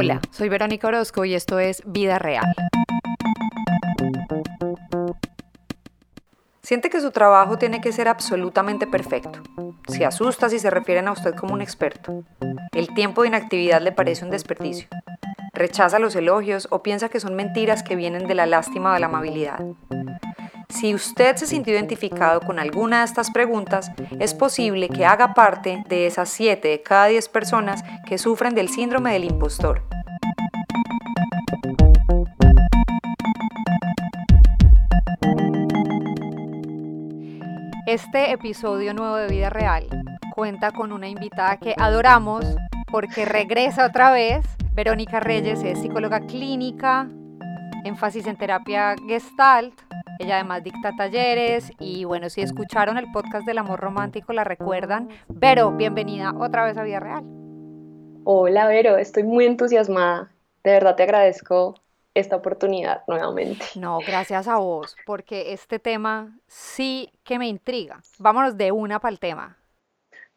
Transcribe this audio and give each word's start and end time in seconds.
Hola, 0.00 0.18
soy 0.30 0.48
Verónica 0.48 0.88
Orozco 0.88 1.26
y 1.26 1.34
esto 1.34 1.58
es 1.58 1.82
Vida 1.84 2.18
Real. 2.18 2.46
Siente 6.62 6.88
que 6.88 7.02
su 7.02 7.10
trabajo 7.10 7.58
tiene 7.58 7.82
que 7.82 7.92
ser 7.92 8.08
absolutamente 8.08 8.86
perfecto. 8.86 9.42
Se 9.88 10.06
asusta 10.06 10.48
si 10.48 10.58
se 10.58 10.70
refieren 10.70 11.06
a 11.06 11.12
usted 11.12 11.34
como 11.34 11.52
un 11.52 11.60
experto. 11.60 12.24
El 12.72 12.94
tiempo 12.94 13.20
de 13.20 13.28
inactividad 13.28 13.82
le 13.82 13.92
parece 13.92 14.24
un 14.24 14.30
desperdicio. 14.30 14.88
Rechaza 15.52 15.98
los 15.98 16.16
elogios 16.16 16.66
o 16.70 16.82
piensa 16.82 17.10
que 17.10 17.20
son 17.20 17.34
mentiras 17.34 17.82
que 17.82 17.94
vienen 17.94 18.26
de 18.26 18.34
la 18.34 18.46
lástima 18.46 18.92
o 18.92 18.94
de 18.94 19.00
la 19.00 19.06
amabilidad. 19.06 19.60
Si 20.70 20.94
usted 20.94 21.36
se 21.36 21.46
sintió 21.46 21.74
identificado 21.74 22.40
con 22.40 22.58
alguna 22.58 23.00
de 23.00 23.04
estas 23.04 23.30
preguntas, 23.30 23.90
es 24.18 24.34
posible 24.34 24.88
que 24.88 25.04
haga 25.04 25.34
parte 25.34 25.84
de 25.88 26.06
esas 26.06 26.30
7 26.30 26.66
de 26.68 26.82
cada 26.82 27.08
10 27.08 27.28
personas 27.28 27.82
que 28.06 28.18
sufren 28.18 28.54
del 28.54 28.68
síndrome 28.68 29.12
del 29.12 29.24
impostor. 29.24 29.82
Este 37.90 38.30
episodio 38.30 38.94
nuevo 38.94 39.16
de 39.16 39.26
Vida 39.26 39.50
Real 39.50 39.84
cuenta 40.36 40.70
con 40.70 40.92
una 40.92 41.08
invitada 41.08 41.56
que 41.56 41.74
adoramos 41.76 42.46
porque 42.88 43.24
regresa 43.24 43.84
otra 43.84 44.12
vez. 44.12 44.46
Verónica 44.74 45.18
Reyes 45.18 45.64
es 45.64 45.80
psicóloga 45.80 46.20
clínica, 46.20 47.08
énfasis 47.84 48.28
en 48.28 48.36
terapia 48.36 48.94
gestalt 49.08 49.74
ella 50.20 50.36
además 50.36 50.62
dicta 50.62 50.92
talleres 50.96 51.72
y 51.80 52.04
bueno, 52.04 52.30
si 52.30 52.42
escucharon 52.42 52.96
el 52.96 53.10
podcast 53.10 53.44
del 53.44 53.58
amor 53.58 53.80
romántico 53.80 54.32
la 54.32 54.44
recuerdan. 54.44 55.08
Vero, 55.26 55.72
bienvenida 55.72 56.32
otra 56.38 56.64
vez 56.64 56.76
a 56.78 56.84
Vida 56.84 57.00
Real. 57.00 57.24
Hola 58.22 58.68
Vero, 58.68 58.98
estoy 58.98 59.24
muy 59.24 59.46
entusiasmada. 59.46 60.30
De 60.62 60.70
verdad 60.70 60.94
te 60.94 61.02
agradezco 61.02 61.74
esta 62.14 62.36
oportunidad 62.36 63.02
nuevamente. 63.06 63.64
No, 63.76 63.98
gracias 63.98 64.48
a 64.48 64.56
vos, 64.56 64.96
porque 65.06 65.52
este 65.52 65.78
tema 65.78 66.38
sí 66.46 67.12
que 67.24 67.38
me 67.38 67.48
intriga. 67.48 68.00
Vámonos 68.18 68.56
de 68.56 68.72
una 68.72 69.00
para 69.00 69.12
el 69.12 69.18
tema. 69.18 69.56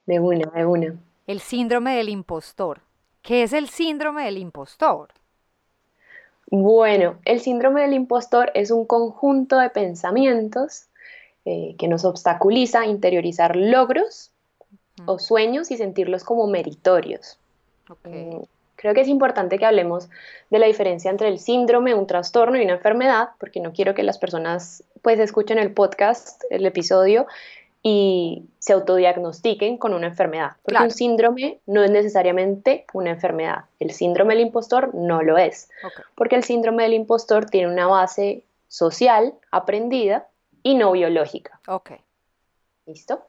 De 0.05 0.19
una, 0.19 0.49
de 0.51 0.65
una. 0.65 0.95
El 1.27 1.39
síndrome 1.39 1.95
del 1.95 2.09
impostor. 2.09 2.81
¿Qué 3.21 3.43
es 3.43 3.53
el 3.53 3.69
síndrome 3.69 4.25
del 4.25 4.37
impostor? 4.37 5.09
Bueno, 6.51 7.17
el 7.25 7.39
síndrome 7.39 7.81
del 7.81 7.93
impostor 7.93 8.51
es 8.53 8.69
un 8.69 8.85
conjunto 8.85 9.57
de 9.57 9.69
pensamientos 9.69 10.87
eh, 11.45 11.75
que 11.77 11.87
nos 11.87 12.05
obstaculiza 12.05 12.85
interiorizar 12.85 13.55
logros 13.55 14.31
o 15.05 15.19
sueños 15.19 15.71
y 15.71 15.77
sentirlos 15.77 16.23
como 16.23 16.47
meritorios. 16.47 17.39
Mm, 18.03 18.43
creo 18.83 18.93
que 18.93 18.99
es 18.99 19.07
importante 19.07 19.57
que 19.57 19.65
hablemos 19.65 20.09
de 20.49 20.59
la 20.59 20.67
diferencia 20.67 21.09
entre 21.09 21.29
el 21.29 21.39
síndrome, 21.39 21.95
un 21.95 22.05
trastorno 22.05 22.57
y 22.57 22.65
una 22.65 22.73
enfermedad, 22.73 23.29
porque 23.39 23.61
no 23.61 23.71
quiero 23.71 23.95
que 23.95 24.03
las 24.03 24.17
personas 24.17 24.83
pues 25.01 25.19
escuchen 25.19 25.57
el 25.57 25.71
podcast, 25.71 26.43
el 26.49 26.65
episodio 26.65 27.25
y 27.81 28.43
se 28.59 28.73
autodiagnostiquen 28.73 29.77
con 29.77 29.93
una 29.93 30.07
enfermedad. 30.07 30.57
Porque 30.63 30.83
un 30.83 30.91
síndrome 30.91 31.61
no 31.65 31.81
es 31.81 31.91
necesariamente 31.91 32.85
una 32.91 33.11
enfermedad. 33.11 33.63
El 33.79 33.91
síndrome 33.91 34.33
del 34.33 34.47
impostor 34.47 34.93
no 34.93 35.21
lo 35.21 35.37
es. 35.37 35.69
Porque 36.15 36.35
el 36.35 36.43
síndrome 36.43 36.83
del 36.83 36.93
impostor 36.93 37.45
tiene 37.45 37.71
una 37.71 37.87
base 37.87 38.43
social, 38.67 39.33
aprendida 39.49 40.27
y 40.61 40.75
no 40.75 40.91
biológica. 40.91 41.61
Ok. 41.69 41.91
¿Listo? 42.85 43.21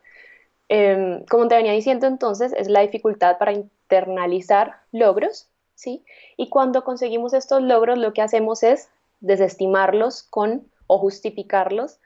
Em, 0.68 1.24
como 1.26 1.46
te 1.46 1.54
venía 1.54 1.72
diciendo 1.72 2.08
entonces, 2.08 2.52
es 2.56 2.68
la 2.68 2.80
dificultad 2.80 3.38
para 3.38 3.52
internalizar 3.94 4.76
logros, 4.92 5.48
¿sí? 5.74 6.04
Y 6.36 6.48
cuando 6.48 6.84
conseguimos 6.84 7.34
estos 7.34 7.62
logros, 7.62 7.98
lo 7.98 8.12
que 8.12 8.22
hacemos 8.22 8.62
es 8.62 8.88
desestimarlos 9.20 10.22
con 10.22 10.66
o 10.86 10.98
justificarlos 10.98 11.98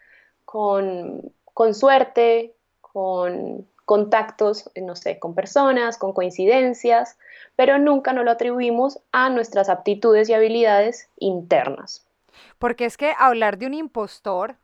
con 0.45 1.33
con 1.59 1.75
suerte, 1.75 2.55
con 2.81 3.67
contactos, 3.85 4.71
no 4.81 4.95
sé, 4.95 5.19
con 5.19 5.35
personas, 5.35 5.99
con 5.99 6.13
coincidencias, 6.13 7.19
pero 7.57 7.81
nunca 7.81 8.13
nos 8.13 8.25
lo 8.25 8.31
atribuimos 8.31 9.01
a 9.11 9.29
nuestras 9.29 9.69
aptitudes 9.69 10.29
y 10.29 10.35
habilidades 10.35 11.09
internas. 11.17 12.07
Porque 12.61 12.85
es 12.85 12.97
que 12.97 13.13
hablar 13.19 13.59
de 13.59 13.67
un 13.67 13.75
impostor, 13.75 14.55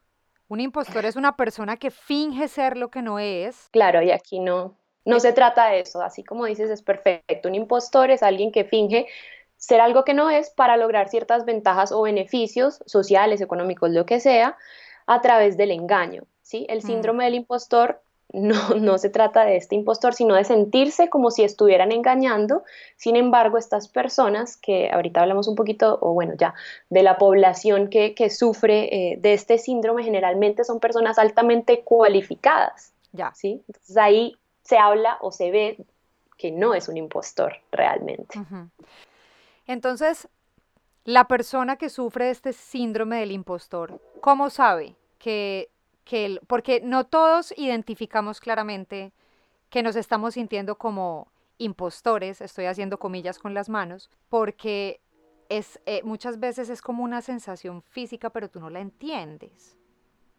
un 0.46 0.60
impostor 0.60 1.04
es 1.04 1.16
una 1.16 1.34
persona 1.34 1.78
que 1.78 1.90
finge 1.90 2.46
ser 2.46 2.76
lo 2.76 2.92
que 2.92 3.02
no 3.02 3.18
es. 3.18 3.70
Claro, 3.72 4.00
y 4.00 4.12
aquí 4.12 4.38
no, 4.38 4.76
no 5.04 5.20
se 5.20 5.32
trata 5.32 5.68
de 5.68 5.80
eso, 5.80 6.00
así 6.02 6.24
como 6.24 6.46
dices, 6.46 6.70
es 6.70 6.82
perfecto. 6.82 7.48
Un 7.48 7.54
impostor 7.54 8.10
es 8.10 8.22
alguien 8.22 8.52
que 8.52 8.64
finge 8.64 9.06
ser 9.56 9.80
algo 9.80 10.04
que 10.04 10.14
no 10.14 10.30
es 10.30 10.50
para 10.50 10.76
lograr 10.76 11.08
ciertas 11.08 11.44
ventajas 11.44 11.92
o 11.92 12.02
beneficios 12.02 12.80
sociales, 12.86 13.40
económicos, 13.40 13.90
lo 13.90 14.06
que 14.06 14.20
sea, 14.20 14.56
a 15.06 15.20
través 15.20 15.56
del 15.56 15.70
engaño. 15.70 16.24
¿sí? 16.42 16.66
El 16.68 16.78
mm. 16.78 16.82
síndrome 16.82 17.24
del 17.24 17.34
impostor 17.34 18.00
no, 18.32 18.70
no 18.70 18.98
se 18.98 19.10
trata 19.10 19.44
de 19.44 19.56
este 19.56 19.74
impostor, 19.74 20.14
sino 20.14 20.34
de 20.34 20.44
sentirse 20.44 21.08
como 21.08 21.30
si 21.30 21.44
estuvieran 21.44 21.92
engañando. 21.92 22.64
Sin 22.96 23.16
embargo, 23.16 23.58
estas 23.58 23.88
personas, 23.88 24.56
que 24.56 24.90
ahorita 24.90 25.20
hablamos 25.20 25.48
un 25.48 25.54
poquito, 25.54 25.98
o 26.00 26.12
bueno, 26.14 26.34
ya, 26.36 26.54
de 26.90 27.02
la 27.02 27.16
población 27.16 27.88
que, 27.88 28.14
sufre 28.30 29.12
eh, 29.12 29.16
de 29.18 29.34
este 29.34 29.58
síndrome, 29.58 30.02
generalmente 30.02 30.64
son 30.64 30.80
personas 30.80 31.18
altamente 31.18 31.82
cualificadas. 31.82 32.92
Ya. 33.12 33.32
¿sí? 33.34 33.62
Entonces 33.68 33.96
ahí 33.96 34.36
se 34.64 34.78
habla 34.78 35.18
o 35.20 35.30
se 35.30 35.50
ve 35.50 35.84
que 36.36 36.50
no 36.50 36.74
es 36.74 36.88
un 36.88 36.96
impostor 36.96 37.56
realmente. 37.70 38.38
Entonces, 39.66 40.28
la 41.04 41.28
persona 41.28 41.76
que 41.76 41.88
sufre 41.88 42.30
este 42.30 42.52
síndrome 42.52 43.20
del 43.20 43.30
impostor, 43.30 44.00
¿cómo 44.20 44.50
sabe 44.50 44.96
que 45.18 45.70
que, 46.04 46.38
porque 46.46 46.80
no 46.80 47.04
todos 47.04 47.52
identificamos 47.56 48.40
claramente 48.40 49.12
que 49.70 49.82
nos 49.82 49.96
estamos 49.96 50.34
sintiendo 50.34 50.76
como 50.76 51.28
impostores, 51.58 52.40
estoy 52.40 52.66
haciendo 52.66 52.98
comillas 52.98 53.38
con 53.38 53.54
las 53.54 53.68
manos, 53.68 54.10
porque 54.28 55.00
es, 55.48 55.80
eh, 55.86 56.02
muchas 56.04 56.38
veces 56.38 56.68
es 56.68 56.82
como 56.82 57.02
una 57.02 57.22
sensación 57.22 57.82
física, 57.82 58.30
pero 58.30 58.50
tú 58.50 58.60
no 58.60 58.70
la 58.70 58.80
entiendes. 58.80 59.76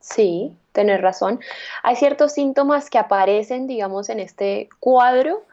Sí, 0.06 0.56
tienes 0.72 1.02
razón. 1.02 1.40
Hay 1.82 1.96
ciertos 1.96 2.34
síntomas 2.34 2.92
que 2.92 3.00
aparecen, 3.00 3.66
digamos, 3.66 4.10
en 4.10 4.20
este 4.20 4.70
cuadro 4.80 5.44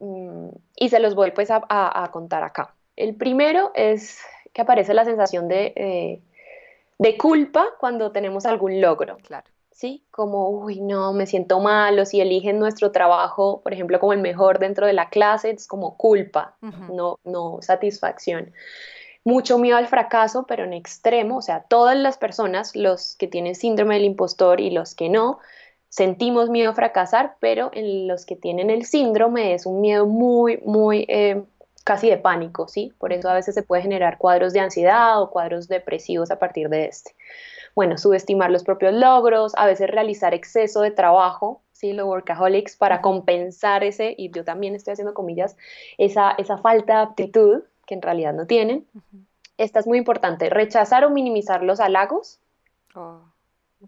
mm, 0.00 0.48
y 0.74 0.88
se 0.88 0.98
los 0.98 1.14
voy 1.14 1.30
pues 1.30 1.48
a, 1.52 2.10
contar 2.12 2.42
acá. 2.42 2.74
El 2.96 3.14
primero 3.14 3.70
es 3.76 4.18
que 4.52 4.62
aparece 4.62 4.94
la 4.94 5.04
sensación 5.04 5.46
de, 5.46 5.72
eh, 5.76 6.20
de 6.98 7.16
culpa 7.16 7.68
cuando 7.78 8.10
tenemos 8.10 8.46
algún 8.46 8.80
logro. 8.80 9.16
Claro. 9.18 9.46
¿Sí? 9.70 10.04
Como, 10.10 10.50
uy, 10.50 10.80
no, 10.80 11.12
me 11.12 11.26
siento 11.26 11.60
mal, 11.60 11.96
o 12.00 12.04
si 12.04 12.20
eligen 12.20 12.58
nuestro 12.58 12.90
trabajo, 12.90 13.60
por 13.62 13.72
ejemplo, 13.72 14.00
como 14.00 14.12
el 14.12 14.20
mejor 14.20 14.58
dentro 14.58 14.88
de 14.88 14.92
la 14.92 15.08
clase, 15.08 15.50
es 15.50 15.68
como 15.68 15.96
culpa, 15.96 16.56
no, 16.60 17.20
no 17.24 17.58
satisfacción. 17.60 18.52
Mucho 19.24 19.58
miedo 19.58 19.78
al 19.78 19.86
fracaso, 19.86 20.44
pero 20.46 20.64
en 20.64 20.74
extremo, 20.74 21.38
o 21.38 21.42
sea, 21.42 21.62
todas 21.62 21.96
las 21.96 22.18
personas, 22.18 22.76
los 22.76 23.16
que 23.16 23.26
tienen 23.26 23.54
síndrome 23.54 23.94
del 23.94 24.04
impostor 24.04 24.60
y 24.60 24.70
los 24.70 24.94
que 24.94 25.08
no, 25.08 25.38
sentimos 25.88 26.50
miedo 26.50 26.70
a 26.70 26.74
fracasar, 26.74 27.36
pero 27.40 27.70
en 27.72 28.08
los 28.08 28.26
que 28.26 28.36
tienen 28.36 28.68
el 28.68 28.84
síndrome 28.84 29.54
es 29.54 29.64
un 29.64 29.80
miedo 29.80 30.06
muy, 30.06 30.58
muy 30.64 31.06
eh, 31.08 31.42
casi 31.84 32.10
de 32.10 32.16
pánico, 32.16 32.66
¿sí? 32.66 32.92
Por 32.98 33.12
eso 33.12 33.28
a 33.28 33.34
veces 33.34 33.54
se 33.54 33.62
puede 33.62 33.82
generar 33.82 34.18
cuadros 34.18 34.52
de 34.52 34.60
ansiedad 34.60 35.22
o 35.22 35.30
cuadros 35.30 35.68
depresivos 35.68 36.30
a 36.30 36.38
partir 36.38 36.68
de 36.68 36.86
este. 36.86 37.14
Bueno, 37.74 37.96
subestimar 37.96 38.50
los 38.50 38.64
propios 38.64 38.92
logros, 38.92 39.52
a 39.56 39.66
veces 39.66 39.88
realizar 39.88 40.34
exceso 40.34 40.80
de 40.80 40.90
trabajo, 40.90 41.62
¿sí? 41.72 41.92
Los 41.92 42.06
workaholics 42.06 42.76
para 42.76 43.00
compensar 43.00 43.84
ese, 43.84 44.14
y 44.18 44.30
yo 44.32 44.44
también 44.44 44.74
estoy 44.74 44.92
haciendo 44.92 45.14
comillas, 45.14 45.56
esa, 45.96 46.32
esa 46.32 46.58
falta 46.58 46.96
de 46.96 47.02
aptitud 47.02 47.62
que 47.86 47.94
en 47.94 48.02
realidad 48.02 48.32
no 48.32 48.46
tienen. 48.46 48.86
Esta 49.56 49.80
es 49.80 49.86
muy 49.86 49.98
importante, 49.98 50.50
rechazar 50.50 51.04
o 51.04 51.10
minimizar 51.10 51.62
los 51.62 51.80
halagos. 51.80 52.40
Oh. 52.94 53.20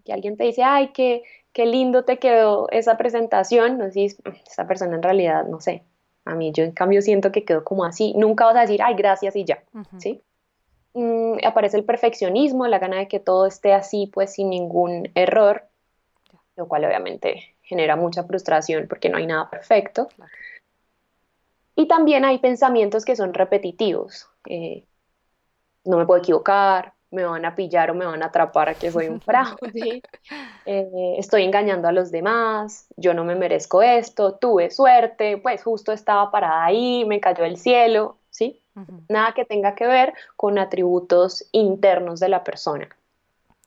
Que 0.05 0.13
alguien 0.13 0.37
te 0.37 0.43
dice, 0.43 0.63
ay, 0.63 0.89
qué, 0.89 1.23
qué 1.53 1.65
lindo 1.65 2.03
te 2.03 2.19
quedó 2.19 2.69
esa 2.69 2.97
presentación, 2.97 3.77
no 3.77 3.89
sé, 3.91 4.05
esta 4.45 4.67
persona 4.67 4.95
en 4.95 5.03
realidad, 5.03 5.45
no 5.45 5.59
sé, 5.59 5.83
a 6.27 6.35
mí 6.35 6.51
yo 6.51 6.63
en 6.63 6.71
cambio 6.71 7.01
siento 7.01 7.31
que 7.31 7.45
quedó 7.45 7.63
como 7.63 7.85
así. 7.85 8.13
Nunca 8.15 8.45
vas 8.45 8.57
a 8.57 8.61
decir, 8.61 8.81
ay, 8.83 8.95
gracias 8.95 9.35
y 9.35 9.45
ya, 9.45 9.63
¿sí? 9.97 10.21
Mm, 10.93 11.37
aparece 11.45 11.77
el 11.77 11.85
perfeccionismo, 11.85 12.67
la 12.67 12.79
gana 12.79 12.97
de 12.97 13.07
que 13.07 13.19
todo 13.19 13.45
esté 13.45 13.73
así, 13.73 14.09
pues 14.13 14.33
sin 14.33 14.49
ningún 14.49 15.09
error, 15.15 15.63
lo 16.55 16.67
cual 16.67 16.85
obviamente 16.85 17.55
genera 17.61 17.95
mucha 17.95 18.23
frustración 18.23 18.87
porque 18.87 19.09
no 19.09 19.17
hay 19.17 19.25
nada 19.27 19.49
perfecto. 19.49 20.09
Y 21.77 21.87
también 21.87 22.25
hay 22.25 22.39
pensamientos 22.39 23.05
que 23.05 23.15
son 23.15 23.35
repetitivos. 23.35 24.27
Eh, 24.49 24.87
no 25.85 25.97
me 25.97 26.07
puedo 26.07 26.19
equivocar, 26.19 26.95
me 27.11 27.23
van 27.23 27.45
a 27.45 27.55
pillar 27.55 27.91
o 27.91 27.93
me 27.93 28.05
van 28.05 28.23
a 28.23 28.25
atrapar 28.25 28.69
a 28.69 28.73
que 28.73 28.91
soy 28.91 29.07
un 29.07 29.21
fraude, 29.21 30.01
eh, 30.65 31.15
estoy 31.17 31.43
engañando 31.43 31.87
a 31.87 31.91
los 31.91 32.09
demás, 32.09 32.87
yo 32.97 33.13
no 33.13 33.23
me 33.23 33.35
merezco 33.35 33.83
esto, 33.83 34.33
tuve 34.33 34.71
suerte, 34.71 35.37
pues 35.37 35.63
justo 35.63 35.91
estaba 35.91 36.31
parada 36.31 36.65
ahí, 36.65 37.05
me 37.05 37.19
cayó 37.19 37.45
el 37.45 37.57
cielo, 37.57 38.17
¿sí? 38.31 38.61
Nada 39.07 39.33
que 39.33 39.45
tenga 39.45 39.73
que 39.75 39.87
ver 39.87 40.13
con 40.35 40.59
atributos 40.59 41.47
internos 41.51 42.19
de 42.19 42.29
la 42.29 42.43
persona. 42.43 42.89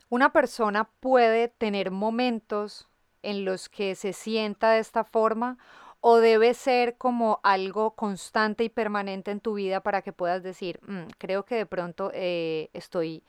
Una 0.09 0.33
persona 0.33 0.89
puede 1.01 1.49
tener 1.49 1.91
momentos 1.91 2.89
en 3.23 3.45
los 3.45 3.69
que 3.69 3.95
se 3.95 4.13
sienta 4.13 4.71
de 4.71 4.81
esta 4.81 5.05
forma 5.05 5.59
o 6.01 6.17
debe 6.17 6.55
ser 6.55 6.97
como 6.97 7.41
algo 7.43 7.93
constante 7.93 8.65
y 8.65 8.69
permanente 8.69 9.31
en 9.31 9.41
tu 9.41 9.55
vida 9.55 9.81
para 9.81 10.03
que 10.03 10.13
puedas 10.13 10.43
decir, 10.43 10.81
mm, 10.87 11.11
creo 11.19 11.45
que 11.45 11.57
de 11.57 11.67
pronto 11.67 12.11
eh, 12.15 12.71
estoy 12.73 13.23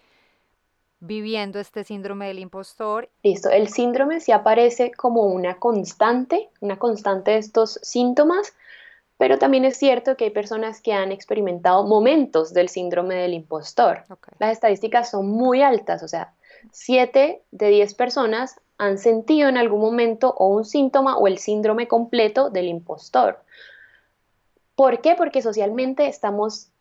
viviendo 1.01 1.59
este 1.59 1.83
síndrome 1.83 2.27
del 2.27 2.39
impostor. 2.39 3.09
Listo, 3.23 3.49
el 3.49 3.67
síndrome 3.67 4.21
sí 4.21 4.31
aparece 4.31 4.91
como 4.91 5.25
una 5.25 5.57
constante, 5.57 6.49
una 6.61 6.77
constante 6.77 7.31
de 7.31 7.37
estos 7.37 7.79
síntomas, 7.81 8.53
pero 9.17 9.37
también 9.37 9.65
es 9.65 9.77
cierto 9.77 10.15
que 10.15 10.25
hay 10.25 10.29
personas 10.29 10.81
que 10.81 10.93
han 10.93 11.11
experimentado 11.11 11.85
momentos 11.85 12.53
del 12.53 12.69
síndrome 12.69 13.15
del 13.15 13.33
impostor. 13.33 14.03
Las 14.39 14.53
estadísticas 14.53 15.11
son 15.11 15.27
muy 15.27 15.61
altas, 15.61 16.03
o 16.03 16.07
sea, 16.07 16.33
7 16.71 17.41
de 17.51 17.69
10 17.69 17.93
personas 17.95 18.59
han 18.81 18.97
sentido 18.97 19.47
en 19.47 19.57
algún 19.57 19.79
momento 19.79 20.33
o 20.37 20.47
un 20.47 20.65
síntoma 20.65 21.15
o 21.15 21.27
el 21.27 21.37
síndrome 21.37 21.87
completo 21.87 22.49
del 22.49 22.67
impostor. 22.67 23.39
¿Por 24.75 25.01
qué? 25.01 25.13
Porque 25.15 25.43
socialmente 25.43 26.07
estamos, 26.07 26.71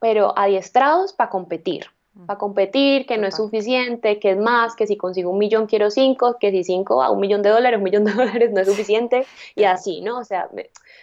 pero 0.00 0.36
adiestrados 0.36 1.12
para 1.12 1.28
competir 1.30 1.86
para 2.24 2.38
competir, 2.38 3.04
que 3.04 3.18
no 3.18 3.26
es 3.26 3.36
suficiente, 3.36 4.18
que 4.18 4.30
es 4.30 4.38
más, 4.38 4.74
que 4.74 4.86
si 4.86 4.96
consigo 4.96 5.30
un 5.30 5.38
millón 5.38 5.66
quiero 5.66 5.90
cinco, 5.90 6.38
que 6.40 6.50
si 6.50 6.64
cinco 6.64 7.02
a 7.02 7.10
un 7.10 7.20
millón 7.20 7.42
de 7.42 7.50
dólares, 7.50 7.76
un 7.76 7.84
millón 7.84 8.04
de 8.04 8.12
dólares 8.14 8.52
no 8.52 8.60
es 8.62 8.68
suficiente, 8.68 9.26
y 9.54 9.64
así, 9.64 10.00
¿no? 10.00 10.18
O 10.18 10.24
sea, 10.24 10.48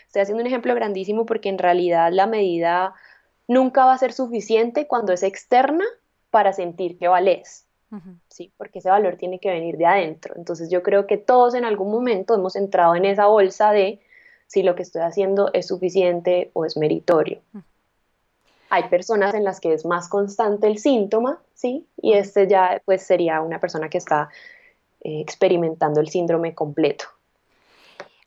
estoy 0.07 0.23
haciendo 0.23 0.41
un 0.41 0.47
ejemplo 0.47 0.73
grandísimo 0.73 1.27
porque 1.27 1.49
en 1.49 1.59
realidad 1.59 2.11
la 2.11 2.25
medida 2.25 2.95
nunca 3.47 3.85
va 3.85 3.93
a 3.93 3.97
ser 3.99 4.11
suficiente 4.11 4.87
cuando 4.87 5.13
es 5.13 5.21
externa 5.21 5.85
para 6.31 6.51
sentir 6.51 6.97
que 6.97 7.07
vales. 7.07 7.67
Sí, 8.29 8.51
porque 8.57 8.79
ese 8.79 8.89
valor 8.89 9.17
tiene 9.17 9.39
que 9.39 9.51
venir 9.51 9.77
de 9.77 9.85
adentro. 9.85 10.33
Entonces 10.35 10.69
yo 10.69 10.81
creo 10.81 11.05
que 11.05 11.17
todos 11.17 11.53
en 11.53 11.65
algún 11.65 11.91
momento 11.91 12.33
hemos 12.33 12.55
entrado 12.55 12.95
en 12.95 13.05
esa 13.05 13.27
bolsa 13.27 13.71
de 13.71 13.99
si 14.47 14.63
lo 14.63 14.75
que 14.75 14.83
estoy 14.83 15.01
haciendo 15.01 15.51
es 15.53 15.67
suficiente 15.67 16.51
o 16.53 16.65
es 16.65 16.77
meritorio. 16.77 17.39
Hay 18.69 18.89
personas 18.89 19.35
en 19.35 19.43
las 19.43 19.59
que 19.59 19.73
es 19.73 19.85
más 19.85 20.09
constante 20.09 20.67
el 20.67 20.79
síntoma, 20.79 21.39
¿sí? 21.53 21.87
Y 22.01 22.13
este 22.13 22.47
ya 22.47 22.81
pues 22.85 23.03
sería 23.03 23.41
una 23.41 23.59
persona 23.59 23.89
que 23.89 23.99
está 23.99 24.29
eh, 25.01 25.21
experimentando 25.21 25.99
el 26.01 26.09
síndrome 26.09 26.55
completo. 26.55 27.05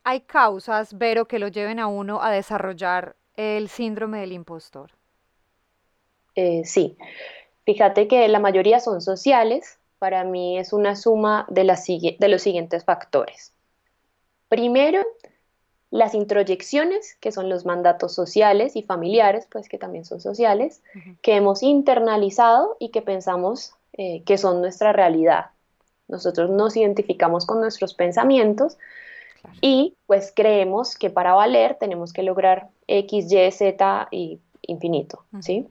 ¿Hay 0.04 0.20
causas, 0.20 0.96
Vero, 0.96 1.26
que 1.26 1.40
lo 1.40 1.48
lleven 1.48 1.80
a 1.80 1.88
uno 1.88 2.22
a 2.22 2.30
desarrollar 2.30 3.16
el 3.34 3.68
síndrome 3.68 4.20
del 4.20 4.32
impostor? 4.32 4.92
Eh, 6.36 6.62
sí. 6.64 6.96
Fíjate 7.66 8.08
que 8.08 8.26
la 8.28 8.38
mayoría 8.38 8.80
son 8.80 9.02
sociales. 9.02 9.78
Para 9.98 10.24
mí 10.24 10.58
es 10.58 10.72
una 10.72 10.96
suma 10.96 11.46
de, 11.50 11.64
de 12.18 12.28
los 12.28 12.42
siguientes 12.42 12.84
factores. 12.84 13.52
Primero, 14.48 15.04
las 15.90 16.14
introyecciones, 16.14 17.16
que 17.20 17.32
son 17.32 17.48
los 17.48 17.66
mandatos 17.66 18.14
sociales 18.14 18.76
y 18.76 18.82
familiares, 18.82 19.48
pues 19.50 19.68
que 19.68 19.78
también 19.78 20.04
son 20.04 20.20
sociales, 20.20 20.82
que 21.22 21.34
hemos 21.34 21.62
internalizado 21.62 22.76
y 22.78 22.90
que 22.90 23.02
pensamos 23.02 23.72
eh, 23.94 24.22
que 24.24 24.38
son 24.38 24.60
nuestra 24.60 24.92
realidad. 24.92 25.46
Nosotros 26.06 26.50
nos 26.50 26.76
identificamos 26.76 27.46
con 27.46 27.60
nuestros 27.60 27.94
pensamientos 27.94 28.78
y 29.60 29.96
pues 30.06 30.32
creemos 30.34 30.96
que 30.96 31.10
para 31.10 31.34
valer 31.34 31.76
tenemos 31.80 32.12
que 32.12 32.22
lograr 32.22 32.68
X, 32.86 33.32
Y, 33.32 33.50
Z 33.50 34.08
y 34.10 34.40
infinito, 34.62 35.24
¿sí? 35.40 35.66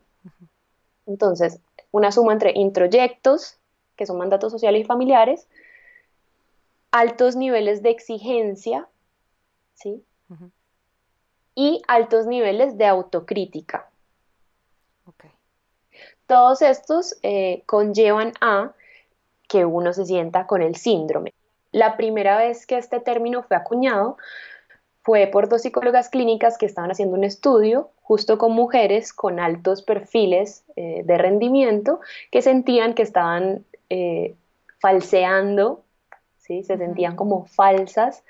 Entonces, 1.05 1.59
una 1.95 2.11
suma 2.11 2.33
entre 2.33 2.51
introyectos, 2.53 3.57
que 3.95 4.05
son 4.05 4.17
mandatos 4.17 4.51
sociales 4.51 4.81
y 4.81 4.83
familiares, 4.83 5.47
altos 6.91 7.37
niveles 7.37 7.81
de 7.83 7.91
exigencia, 7.91 8.89
¿sí? 9.75 10.03
Y 11.55 11.81
altos 11.87 12.27
niveles 12.27 12.77
de 12.77 12.85
autocrítica. 12.85 13.89
Todos 16.27 16.61
estos 16.61 17.15
eh, 17.23 17.63
conllevan 17.65 18.33
a 18.41 18.73
que 19.47 19.63
uno 19.63 19.93
se 19.93 20.05
sienta 20.05 20.47
con 20.47 20.61
el 20.61 20.75
síndrome. 20.75 21.33
La 21.71 21.95
primera 21.95 22.37
vez 22.37 22.67
que 22.67 22.77
este 22.77 22.99
término 22.99 23.41
fue 23.43 23.55
acuñado 23.55 24.17
fue 25.05 25.27
por 25.27 25.47
dos 25.47 25.61
psicólogas 25.61 26.09
clínicas 26.09 26.57
que 26.57 26.65
estaban 26.65 26.89
haciendo 26.89 27.15
un 27.15 27.23
estudio 27.23 27.91
justo 28.01 28.39
con 28.39 28.53
mujeres 28.53 29.13
con 29.13 29.39
altos 29.39 29.83
perfiles 29.83 30.63
eh, 30.75 31.03
de 31.05 31.17
rendimiento 31.19 31.99
que 32.31 32.41
sentían 32.41 32.95
que 32.95 33.03
estaban 33.03 33.63
eh, 33.91 34.33
falseando, 34.79 35.83
¿sí? 36.39 36.63
se 36.63 36.77
sentían 36.77 37.15
como 37.15 37.45
falsas 37.45 38.23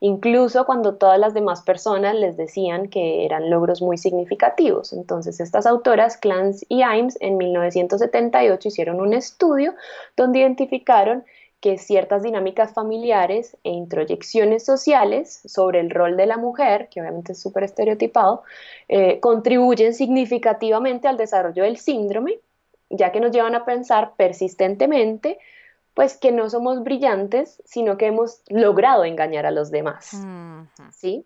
incluso 0.00 0.66
cuando 0.66 0.96
todas 0.96 1.18
las 1.18 1.32
demás 1.32 1.62
personas 1.62 2.16
les 2.16 2.36
decían 2.36 2.88
que 2.88 3.24
eran 3.24 3.50
logros 3.50 3.80
muy 3.80 3.96
significativos. 3.96 4.92
Entonces, 4.92 5.38
estas 5.38 5.64
autoras, 5.64 6.16
Clance 6.16 6.66
y 6.68 6.82
Imes, 6.82 7.16
en 7.20 7.36
1978 7.36 8.66
hicieron 8.66 9.00
un 9.00 9.14
estudio 9.14 9.74
donde 10.16 10.40
identificaron 10.40 11.24
que 11.62 11.78
ciertas 11.78 12.24
dinámicas 12.24 12.74
familiares 12.74 13.56
e 13.62 13.70
introyecciones 13.70 14.64
sociales 14.64 15.40
sobre 15.46 15.78
el 15.78 15.90
rol 15.90 16.16
de 16.16 16.26
la 16.26 16.36
mujer, 16.36 16.88
que 16.90 17.00
obviamente 17.00 17.32
es 17.32 17.40
súper 17.40 17.62
estereotipado, 17.62 18.42
eh, 18.88 19.20
contribuyen 19.20 19.94
significativamente 19.94 21.06
al 21.06 21.16
desarrollo 21.16 21.62
del 21.62 21.76
síndrome, 21.76 22.40
ya 22.90 23.12
que 23.12 23.20
nos 23.20 23.30
llevan 23.30 23.54
a 23.54 23.64
pensar 23.64 24.14
persistentemente 24.16 25.38
pues 25.94 26.16
que 26.16 26.32
no 26.32 26.50
somos 26.50 26.82
brillantes, 26.82 27.62
sino 27.64 27.96
que 27.96 28.06
hemos 28.06 28.42
logrado 28.48 29.04
engañar 29.04 29.46
a 29.46 29.52
los 29.52 29.70
demás. 29.70 30.10
¿sí? 30.90 31.24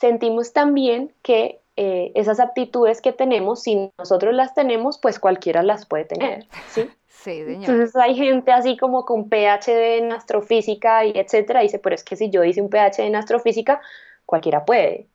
Sentimos 0.00 0.52
también 0.52 1.12
que 1.22 1.60
eh, 1.82 2.12
esas 2.14 2.40
aptitudes 2.40 3.00
que 3.00 3.10
tenemos, 3.10 3.62
si 3.62 3.90
nosotros 3.98 4.34
las 4.34 4.52
tenemos, 4.52 4.98
pues 4.98 5.18
cualquiera 5.18 5.62
las 5.62 5.86
puede 5.86 6.04
tener. 6.04 6.46
¿sí? 6.68 6.86
Sí, 7.08 7.44
Entonces 7.46 7.94
hay 7.96 8.14
gente 8.14 8.50
así 8.50 8.78
como 8.78 9.04
con 9.04 9.28
PhD 9.28 9.98
en 9.98 10.10
astrofísica 10.10 11.04
y 11.04 11.12
etcétera, 11.14 11.60
dice, 11.60 11.78
pero 11.78 11.94
es 11.94 12.02
que 12.02 12.16
si 12.16 12.30
yo 12.30 12.44
hice 12.44 12.62
un 12.62 12.70
PhD 12.70 13.00
en 13.00 13.14
astrofísica, 13.14 13.82
cualquiera 14.24 14.64
puede. 14.64 15.06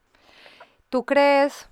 ¿Tú 0.90 1.04
crees 1.04 1.68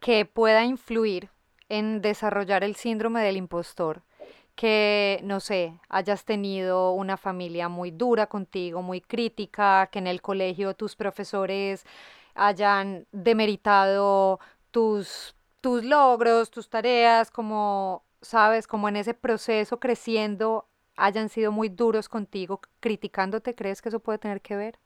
que 0.00 0.24
pueda 0.24 0.64
influir 0.64 1.28
en 1.68 2.00
desarrollar 2.00 2.64
el 2.64 2.74
síndrome 2.74 3.22
del 3.22 3.36
impostor 3.36 4.00
que, 4.54 5.20
no 5.24 5.40
sé, 5.40 5.74
hayas 5.90 6.24
tenido 6.24 6.92
una 6.92 7.18
familia 7.18 7.68
muy 7.68 7.90
dura 7.90 8.28
contigo, 8.28 8.80
muy 8.80 9.02
crítica, 9.02 9.90
que 9.92 9.98
en 9.98 10.06
el 10.06 10.22
colegio 10.22 10.72
tus 10.72 10.96
profesores 10.96 11.84
hayan 12.38 13.06
demeritado 13.12 14.40
tus, 14.70 15.34
tus 15.60 15.84
logros, 15.84 16.50
tus 16.50 16.70
tareas, 16.70 17.30
como, 17.30 18.04
sabes, 18.22 18.66
como 18.66 18.88
en 18.88 18.96
ese 18.96 19.12
proceso 19.14 19.80
creciendo, 19.80 20.66
hayan 20.96 21.28
sido 21.28 21.52
muy 21.52 21.68
duros 21.68 22.08
contigo, 22.08 22.60
criticándote, 22.80 23.54
¿crees 23.54 23.82
que 23.82 23.88
eso 23.88 24.00
puede 24.00 24.18
tener 24.18 24.40
que 24.40 24.56
ver? 24.56 24.78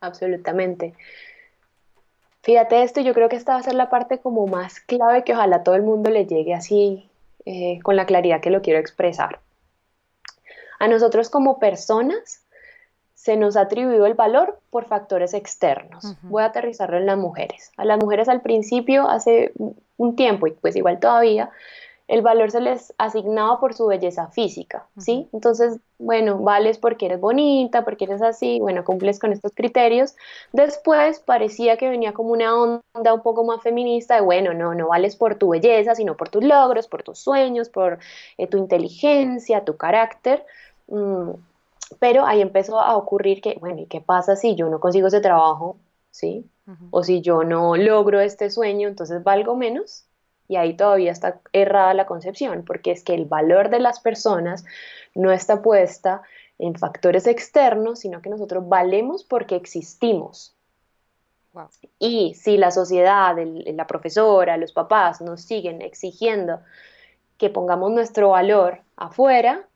Absolutamente. 0.00 0.94
Fíjate 2.42 2.82
esto, 2.82 3.02
yo 3.02 3.12
creo 3.12 3.28
que 3.28 3.36
esta 3.36 3.52
va 3.52 3.58
a 3.60 3.62
ser 3.62 3.74
la 3.74 3.90
parte 3.90 4.18
como 4.18 4.46
más 4.46 4.80
clave 4.80 5.24
que 5.24 5.34
ojalá 5.34 5.62
todo 5.62 5.74
el 5.74 5.82
mundo 5.82 6.10
le 6.10 6.26
llegue 6.26 6.54
así 6.54 7.10
eh, 7.44 7.80
con 7.82 7.96
la 7.96 8.06
claridad 8.06 8.40
que 8.40 8.50
lo 8.50 8.62
quiero 8.62 8.80
expresar. 8.80 9.40
A 10.78 10.88
nosotros 10.88 11.28
como 11.28 11.58
personas 11.58 12.46
se 13.22 13.36
nos 13.36 13.54
ha 13.58 13.62
atribuido 13.62 14.06
el 14.06 14.14
valor 14.14 14.58
por 14.70 14.86
factores 14.86 15.34
externos. 15.34 16.16
Voy 16.22 16.42
a 16.42 16.46
aterrizarlo 16.46 16.96
en 16.96 17.04
las 17.04 17.18
mujeres. 17.18 17.70
A 17.76 17.84
las 17.84 17.98
mujeres 17.98 18.30
al 18.30 18.40
principio, 18.40 19.10
hace 19.10 19.52
un 19.98 20.16
tiempo, 20.16 20.46
y 20.46 20.52
pues 20.52 20.74
igual 20.74 21.00
todavía, 21.00 21.50
el 22.08 22.22
valor 22.22 22.50
se 22.50 22.62
les 22.62 22.94
asignaba 22.96 23.60
por 23.60 23.74
su 23.74 23.86
belleza 23.86 24.28
física, 24.28 24.86
¿sí? 24.96 25.28
Entonces, 25.34 25.80
bueno, 25.98 26.38
vales 26.38 26.78
porque 26.78 27.06
eres 27.06 27.20
bonita, 27.20 27.84
porque 27.84 28.06
eres 28.06 28.22
así, 28.22 28.58
bueno, 28.58 28.84
cumples 28.84 29.18
con 29.18 29.34
estos 29.34 29.52
criterios. 29.54 30.16
Después 30.54 31.20
parecía 31.20 31.76
que 31.76 31.90
venía 31.90 32.14
como 32.14 32.30
una 32.30 32.54
onda 32.54 33.12
un 33.12 33.20
poco 33.20 33.44
más 33.44 33.60
feminista 33.62 34.14
de, 34.14 34.22
bueno, 34.22 34.54
no, 34.54 34.74
no 34.74 34.88
vales 34.88 35.14
por 35.14 35.34
tu 35.34 35.50
belleza, 35.50 35.94
sino 35.94 36.16
por 36.16 36.30
tus 36.30 36.42
logros, 36.42 36.88
por 36.88 37.02
tus 37.02 37.18
sueños, 37.18 37.68
por 37.68 37.98
eh, 38.38 38.46
tu 38.46 38.56
inteligencia, 38.56 39.66
tu 39.66 39.76
carácter. 39.76 40.46
Mm, 40.88 41.32
pero 41.98 42.26
ahí 42.26 42.40
empezó 42.40 42.80
a 42.80 42.96
ocurrir 42.96 43.40
que, 43.40 43.56
bueno, 43.60 43.80
¿y 43.80 43.86
qué 43.86 44.00
pasa 44.00 44.36
si 44.36 44.54
yo 44.54 44.68
no 44.68 44.80
consigo 44.80 45.08
ese 45.08 45.20
trabajo? 45.20 45.76
¿Sí? 46.10 46.46
O 46.90 47.02
si 47.02 47.20
yo 47.20 47.42
no 47.42 47.76
logro 47.76 48.20
este 48.20 48.48
sueño, 48.48 48.86
entonces 48.88 49.24
valgo 49.24 49.56
menos. 49.56 50.04
Y 50.46 50.56
ahí 50.56 50.76
todavía 50.76 51.10
está 51.10 51.40
errada 51.52 51.94
la 51.94 52.06
concepción, 52.06 52.64
porque 52.64 52.92
es 52.92 53.02
que 53.02 53.14
el 53.14 53.24
valor 53.24 53.70
de 53.70 53.80
las 53.80 54.00
personas 54.00 54.64
no 55.14 55.32
está 55.32 55.62
puesta 55.62 56.22
en 56.58 56.74
factores 56.74 57.26
externos, 57.26 58.00
sino 58.00 58.22
que 58.22 58.30
nosotros 58.30 58.68
valemos 58.68 59.24
porque 59.24 59.56
existimos. 59.56 60.54
Y 61.98 62.34
si 62.34 62.56
la 62.56 62.70
sociedad, 62.70 63.36
la 63.66 63.86
profesora, 63.86 64.56
los 64.56 64.72
papás 64.72 65.20
nos 65.20 65.40
siguen 65.40 65.82
exigiendo 65.82 66.60
que 67.38 67.50
pongamos 67.50 67.90
nuestro 67.90 68.30
valor 68.30 68.80
afuera, 68.96 69.66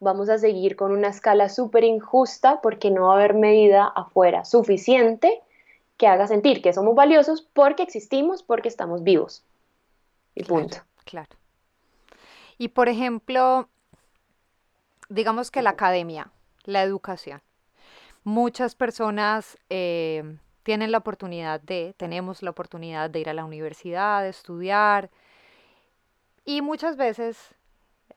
vamos 0.00 0.30
a 0.30 0.38
seguir 0.38 0.76
con 0.76 0.92
una 0.92 1.08
escala 1.08 1.48
súper 1.48 1.84
injusta 1.84 2.60
porque 2.62 2.90
no 2.90 3.06
va 3.06 3.12
a 3.12 3.16
haber 3.16 3.34
medida 3.34 3.84
afuera 3.84 4.44
suficiente 4.44 5.42
que 5.98 6.06
haga 6.06 6.26
sentir 6.26 6.62
que 6.62 6.72
somos 6.72 6.94
valiosos 6.94 7.42
porque 7.42 7.82
existimos, 7.82 8.42
porque 8.42 8.68
estamos 8.68 9.04
vivos. 9.04 9.44
Y 10.34 10.44
punto. 10.44 10.78
Claro. 11.04 11.28
Y 12.56 12.68
por 12.68 12.88
ejemplo, 12.88 13.68
digamos 15.10 15.50
que 15.50 15.60
la 15.60 15.70
academia, 15.70 16.30
la 16.64 16.82
educación, 16.82 17.42
muchas 18.24 18.74
personas 18.74 19.58
eh, 19.68 20.38
tienen 20.62 20.92
la 20.92 20.98
oportunidad 20.98 21.60
de, 21.60 21.94
tenemos 21.98 22.42
la 22.42 22.50
oportunidad 22.50 23.10
de 23.10 23.20
ir 23.20 23.28
a 23.28 23.34
la 23.34 23.44
universidad, 23.44 24.22
de 24.22 24.30
estudiar, 24.30 25.10
y 26.44 26.62
muchas 26.62 26.96
veces 26.96 27.54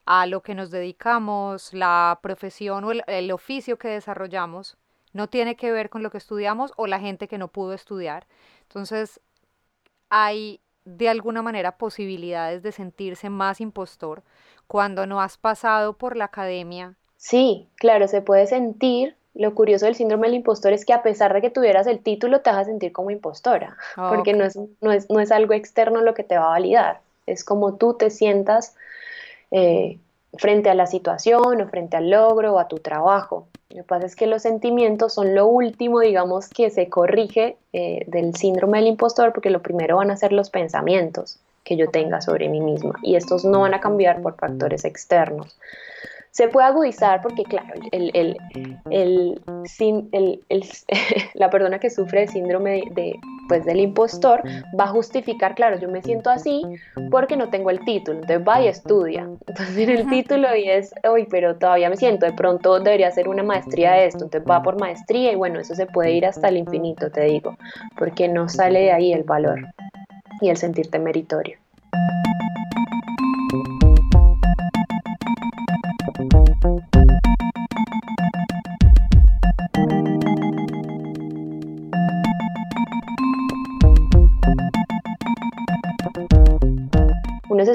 a 0.06 0.26
lo 0.26 0.42
que 0.42 0.56
nos 0.56 0.72
dedicamos, 0.72 1.74
la 1.74 2.20
profesión 2.22 2.84
o 2.84 2.92
el, 2.92 3.32
oficio 3.32 3.78
que 3.78 3.90
desarrollamos, 3.90 4.78
no 5.14 5.28
tiene 5.28 5.56
que 5.56 5.72
ver 5.72 5.90
con 5.90 6.04
lo 6.04 6.12
que 6.12 6.18
estudiamos 6.18 6.74
o 6.76 6.88
la 6.88 7.00
gente 7.00 7.28
que 7.28 7.38
no 7.38 7.48
pudo 7.48 7.74
estudiar. 7.74 8.26
Entonces, 8.64 9.22
hay 10.10 10.60
de 10.86 11.08
alguna 11.08 11.42
manera 11.42 11.78
posibilidades 11.78 12.64
de 12.64 12.72
sentirse 12.72 13.30
más 13.30 13.62
impostor 13.62 14.24
cuando 14.68 15.06
no 15.08 15.22
has 15.22 15.38
pasado 15.38 15.94
por 15.94 16.18
la 16.18 16.26
academia. 16.26 16.96
Sí, 17.16 17.70
claro, 17.76 18.08
se 18.08 18.22
puede 18.22 18.48
sentir. 18.48 19.16
Lo 19.36 19.56
curioso 19.56 19.86
del 19.86 19.96
síndrome 19.96 20.28
del 20.28 20.36
impostor 20.36 20.74
es 20.74 20.86
que 20.86 20.94
a 20.94 21.02
pesar 21.02 21.34
de 21.34 21.42
que 21.42 21.50
tuvieras 21.50 21.88
el 21.88 22.00
título, 22.00 22.42
te 22.42 22.52
vas 22.52 22.60
a 22.60 22.66
sentir 22.66 22.92
como 22.92 23.10
impostora, 23.10 23.78
porque 23.96 24.34
no 24.34 24.44
es, 24.44 24.60
no, 24.82 24.92
es, 24.92 25.10
no 25.10 25.20
es 25.20 25.32
algo 25.32 25.54
externo 25.54 26.02
lo 26.02 26.14
que 26.14 26.24
te 26.24 26.38
va 26.38 26.46
a 26.46 26.50
validar, 26.50 27.00
es 27.26 27.44
como 27.44 27.76
tú 27.78 27.96
te 27.96 28.12
sientas 28.12 28.76
eh, 29.54 30.00
frente 30.34 30.70
a 30.70 30.74
la 30.74 30.88
situación 30.88 31.62
o 31.62 31.68
frente 31.68 31.96
al 31.96 32.10
logro 32.10 32.56
o 32.56 32.60
a 32.60 32.68
tu 32.68 32.78
trabajo. 32.78 33.48
Lo 33.70 33.78
que 33.78 33.84
pasa 33.84 34.06
es 34.08 34.16
que 34.16 34.28
los 34.28 34.42
sentimientos 34.42 35.14
son 35.14 35.36
lo 35.36 35.48
último, 35.48 36.00
digamos, 36.00 36.50
que 36.50 36.70
se 36.72 36.90
corrige 36.90 37.56
eh, 37.72 38.04
del 38.08 38.36
síndrome 38.36 38.80
del 38.80 38.88
impostor, 38.88 39.32
porque 39.32 39.52
lo 39.52 39.62
primero 39.62 39.98
van 39.98 40.12
a 40.12 40.18
ser 40.18 40.34
los 40.34 40.50
pensamientos 40.50 41.38
que 41.64 41.78
yo 41.78 41.90
tenga 41.90 42.20
sobre 42.20 42.50
mí 42.50 42.60
misma 42.60 42.96
y 43.04 43.16
estos 43.16 43.46
no 43.46 43.62
van 43.62 43.74
a 43.74 43.80
cambiar 43.80 44.22
por 44.22 44.36
factores 44.36 44.84
externos 44.84 45.56
se 46.34 46.48
puede 46.48 46.66
agudizar 46.66 47.22
porque, 47.22 47.44
claro, 47.44 47.76
el, 47.92 48.10
el, 48.16 48.38
el, 48.90 49.40
la 51.36 51.50
persona 51.52 51.78
que 51.78 51.92
sufre 51.92 52.22
de 52.22 52.28
síndrome 52.28 52.82
de, 52.92 53.20
pues, 53.48 53.64
del 53.66 53.80
impostor 53.80 54.42
va 54.78 54.86
a 54.86 54.88
justificar, 54.88 55.54
claro, 55.54 55.78
yo 55.78 55.88
me 55.90 56.02
siento 56.02 56.32
así 56.32 56.64
porque 57.12 57.38
no 57.38 57.50
tengo 57.50 57.70
el 57.70 57.82
título, 57.86 58.22
entonces 58.22 58.48
va 58.48 58.62
y 58.62 58.68
estudia. 58.68 59.30
Entonces 59.46 59.76
tiene 59.76 59.94
el 59.94 60.10
título 60.10 60.56
y 60.56 60.70
es, 60.70 60.96
uy, 61.08 61.28
pero 61.30 61.56
todavía 61.56 61.88
me 61.92 61.98
siento, 61.98 62.26
de 62.26 62.34
pronto 62.34 62.80
debería 62.80 63.10
hacer 63.10 63.28
una 63.30 63.44
maestría 63.44 63.92
de 63.92 64.08
esto, 64.08 64.24
entonces 64.24 64.50
va 64.50 64.64
por 64.64 64.80
maestría 64.80 65.32
y 65.32 65.36
bueno, 65.36 65.60
eso 65.60 65.76
se 65.76 65.86
puede 65.86 66.14
ir 66.14 66.26
hasta 66.26 66.48
el 66.48 66.58
infinito, 66.58 67.12
te 67.12 67.26
digo, 67.26 67.56
porque 67.96 68.28
no 68.28 68.50
sale 68.50 68.80
de 68.80 68.92
ahí 68.92 69.14
el 69.14 69.24
valor 69.24 69.68
y 70.42 70.50
el 70.50 70.58
sentirte 70.58 70.98
meritorio. 70.98 71.60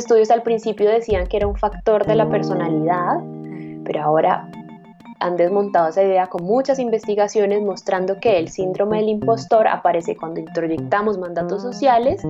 Estudios 0.08 0.30
al 0.30 0.42
principio 0.42 0.88
decían 0.88 1.26
que 1.26 1.36
era 1.36 1.46
un 1.46 1.56
factor 1.56 2.06
de 2.06 2.14
la 2.14 2.30
personalidad, 2.30 3.18
pero 3.84 4.02
ahora 4.02 4.47
han 5.20 5.36
desmontado 5.36 5.88
esa 5.88 6.02
idea 6.02 6.28
con 6.28 6.44
muchas 6.44 6.78
investigaciones 6.78 7.62
mostrando 7.62 8.20
que 8.20 8.38
el 8.38 8.48
síndrome 8.48 8.98
del 8.98 9.08
impostor 9.08 9.68
aparece 9.68 10.16
cuando 10.16 10.40
introyectamos 10.40 11.18
mandatos 11.18 11.62
sociales 11.62 12.22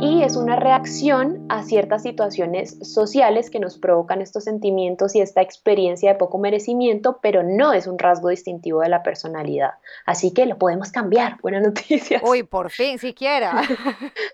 y 0.00 0.22
es 0.22 0.36
una 0.36 0.56
reacción 0.56 1.44
a 1.48 1.62
ciertas 1.62 2.02
situaciones 2.02 2.78
sociales 2.82 3.50
que 3.50 3.60
nos 3.60 3.78
provocan 3.78 4.22
estos 4.22 4.44
sentimientos 4.44 5.14
y 5.14 5.20
esta 5.20 5.42
experiencia 5.42 6.12
de 6.12 6.18
poco 6.18 6.38
merecimiento, 6.38 7.18
pero 7.20 7.42
no 7.42 7.72
es 7.72 7.86
un 7.86 7.98
rasgo 7.98 8.28
distintivo 8.28 8.80
de 8.80 8.88
la 8.88 9.02
personalidad. 9.02 9.74
Así 10.06 10.32
que 10.32 10.46
lo 10.46 10.56
podemos 10.56 10.90
cambiar. 10.90 11.38
Buena 11.42 11.60
noticia. 11.60 12.22
Uy, 12.24 12.42
por 12.42 12.70
fin, 12.70 12.98
siquiera. 12.98 13.62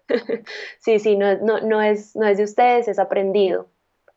sí, 0.79 0.99
sí, 1.01 1.17
no, 1.17 1.37
no, 1.39 1.61
no, 1.61 1.83
es, 1.83 2.15
no 2.15 2.27
es 2.27 2.39
de 2.39 2.45
ustedes, 2.45 2.89
es 2.89 2.99
aprendido. 2.99 3.69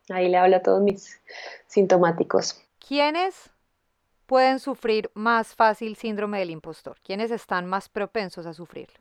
Ahí 0.08 0.28
le 0.28 0.36
hablo 0.36 0.56
a 0.56 0.62
todos 0.62 0.82
mis 0.82 1.20
sintomáticos. 1.66 2.60
¿Quiénes 2.86 3.50
pueden 4.30 4.60
sufrir 4.60 5.10
más 5.14 5.56
fácil 5.56 5.96
síndrome 5.96 6.38
del 6.38 6.50
impostor? 6.50 6.96
¿Quiénes 7.02 7.32
están 7.32 7.66
más 7.66 7.88
propensos 7.88 8.46
a 8.46 8.54
sufrirlo? 8.54 9.00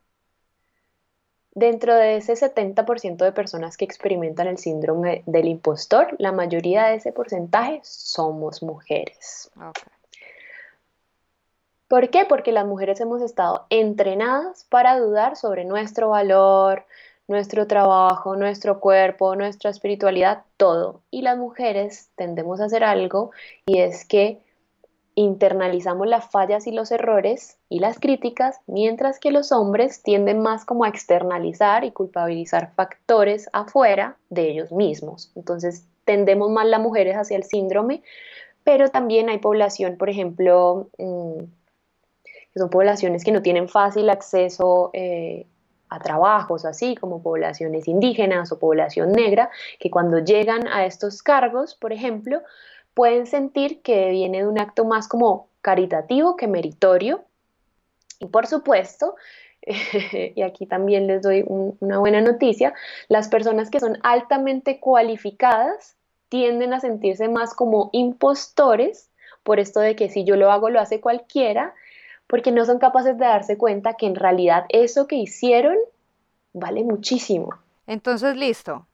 Dentro 1.53 1.93
de 1.93 2.17
ese 2.17 2.33
70% 2.33 3.17
de 3.17 3.31
personas 3.31 3.77
que 3.77 3.85
experimentan 3.85 4.47
el 4.47 4.57
síndrome 4.57 5.21
del 5.27 5.47
impostor, 5.47 6.15
la 6.17 6.31
mayoría 6.31 6.85
de 6.85 6.95
ese 6.95 7.11
porcentaje 7.11 7.79
somos 7.83 8.63
mujeres. 8.63 9.51
¿Por 11.87 12.09
qué? 12.09 12.25
Porque 12.25 12.51
las 12.51 12.65
mujeres 12.65 12.99
hemos 12.99 13.21
estado 13.21 13.67
entrenadas 13.69 14.65
para 14.67 14.97
dudar 14.97 15.35
sobre 15.35 15.63
nuestro 15.63 16.09
valor, 16.09 16.87
nuestro 17.27 17.67
trabajo, 17.67 18.35
nuestro 18.35 18.79
cuerpo, 18.79 19.35
nuestra 19.35 19.69
espiritualidad, 19.69 20.41
todo. 20.57 21.03
Y 21.11 21.21
las 21.21 21.37
mujeres 21.37 22.09
tendemos 22.15 22.61
a 22.61 22.65
hacer 22.65 22.83
algo 22.83 23.29
y 23.67 23.81
es 23.81 24.05
que 24.05 24.41
internalizamos 25.19 26.07
las 26.07 26.29
fallas 26.31 26.65
y 26.65 26.71
los 26.71 26.91
errores 26.91 27.57
y 27.67 27.79
las 27.79 27.99
críticas, 27.99 28.61
mientras 28.67 29.19
que 29.19 29.31
los 29.31 29.51
hombres 29.51 30.01
tienden 30.01 30.39
más 30.41 30.63
como 30.63 30.85
a 30.85 30.87
externalizar 30.87 31.83
y 31.83 31.91
culpabilizar 31.91 32.71
factores 32.73 33.49
afuera 33.51 34.15
de 34.29 34.49
ellos 34.49 34.71
mismos. 34.71 35.31
Entonces 35.35 35.85
tendemos 36.05 36.49
más 36.49 36.65
las 36.67 36.79
mujeres 36.79 37.15
hacia 37.15 37.35
el 37.35 37.43
síndrome, 37.43 38.01
pero 38.63 38.89
también 38.89 39.27
hay 39.27 39.39
población, 39.39 39.97
por 39.97 40.09
ejemplo, 40.09 40.87
mm, 40.97 41.39
que 42.53 42.59
son 42.59 42.69
poblaciones 42.69 43.25
que 43.25 43.33
no 43.33 43.41
tienen 43.41 43.67
fácil 43.67 44.09
acceso 44.09 44.89
eh, 44.93 45.47
a 45.89 45.99
trabajos 45.99 46.63
así, 46.63 46.95
como 46.95 47.21
poblaciones 47.21 47.89
indígenas 47.89 48.53
o 48.53 48.59
población 48.59 49.11
negra, 49.11 49.49
que 49.79 49.91
cuando 49.91 50.19
llegan 50.19 50.65
a 50.67 50.85
estos 50.85 51.21
cargos, 51.21 51.75
por 51.75 51.91
ejemplo, 51.91 52.41
pueden 52.93 53.27
sentir 53.27 53.81
que 53.81 54.09
viene 54.09 54.39
de 54.39 54.47
un 54.47 54.59
acto 54.59 54.85
más 54.85 55.07
como 55.07 55.49
caritativo 55.61 56.35
que 56.35 56.47
meritorio. 56.47 57.23
Y 58.19 58.25
por 58.27 58.47
supuesto, 58.47 59.15
y 60.35 60.41
aquí 60.41 60.65
también 60.65 61.07
les 61.07 61.21
doy 61.21 61.43
una 61.47 61.99
buena 61.99 62.21
noticia, 62.21 62.73
las 63.07 63.27
personas 63.27 63.69
que 63.69 63.79
son 63.79 63.97
altamente 64.03 64.79
cualificadas 64.79 65.95
tienden 66.29 66.73
a 66.73 66.79
sentirse 66.79 67.27
más 67.27 67.53
como 67.53 67.89
impostores 67.91 69.09
por 69.43 69.59
esto 69.59 69.79
de 69.79 69.95
que 69.95 70.09
si 70.09 70.25
yo 70.25 70.35
lo 70.35 70.51
hago 70.51 70.69
lo 70.69 70.79
hace 70.79 71.01
cualquiera, 71.01 71.73
porque 72.27 72.51
no 72.51 72.65
son 72.65 72.77
capaces 72.77 73.17
de 73.17 73.25
darse 73.25 73.57
cuenta 73.57 73.95
que 73.95 74.05
en 74.05 74.15
realidad 74.15 74.65
eso 74.69 75.07
que 75.07 75.15
hicieron 75.15 75.75
vale 76.53 76.83
muchísimo. 76.83 77.55
Entonces, 77.87 78.35
listo, 78.35 78.85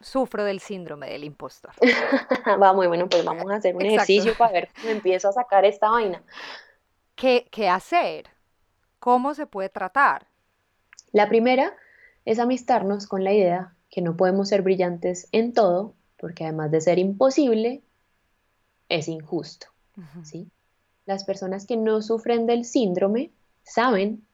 sufro 0.00 0.44
del 0.44 0.60
síndrome 0.60 1.10
del 1.10 1.24
impostor. 1.24 1.72
Va 2.62 2.72
muy 2.72 2.86
bueno, 2.86 3.08
pues 3.08 3.24
vamos 3.24 3.50
a 3.50 3.56
hacer 3.56 3.74
un 3.74 3.82
ejercicio 3.82 4.36
para 4.36 4.52
ver 4.52 4.68
cómo 4.74 4.90
empiezo 4.90 5.28
a 5.28 5.32
sacar 5.32 5.64
esta 5.64 5.90
vaina. 5.90 6.22
¿Qué, 7.14 7.48
¿Qué 7.50 7.68
hacer? 7.68 8.26
¿Cómo 8.98 9.34
se 9.34 9.46
puede 9.46 9.68
tratar? 9.68 10.26
La 11.12 11.28
primera 11.28 11.74
es 12.24 12.38
amistarnos 12.38 13.06
con 13.06 13.24
la 13.24 13.32
idea 13.32 13.74
que 13.90 14.02
no 14.02 14.16
podemos 14.16 14.48
ser 14.48 14.62
brillantes 14.62 15.28
en 15.32 15.52
todo, 15.52 15.94
porque 16.16 16.44
además 16.44 16.70
de 16.70 16.80
ser 16.80 16.98
imposible, 16.98 17.82
es 18.88 19.08
injusto. 19.08 19.66
¿sí? 20.22 20.48
Las 21.06 21.24
personas 21.24 21.66
que 21.66 21.76
no 21.76 22.02
sufren 22.02 22.46
del 22.46 22.64
síndrome 22.64 23.30
saben 23.62 24.24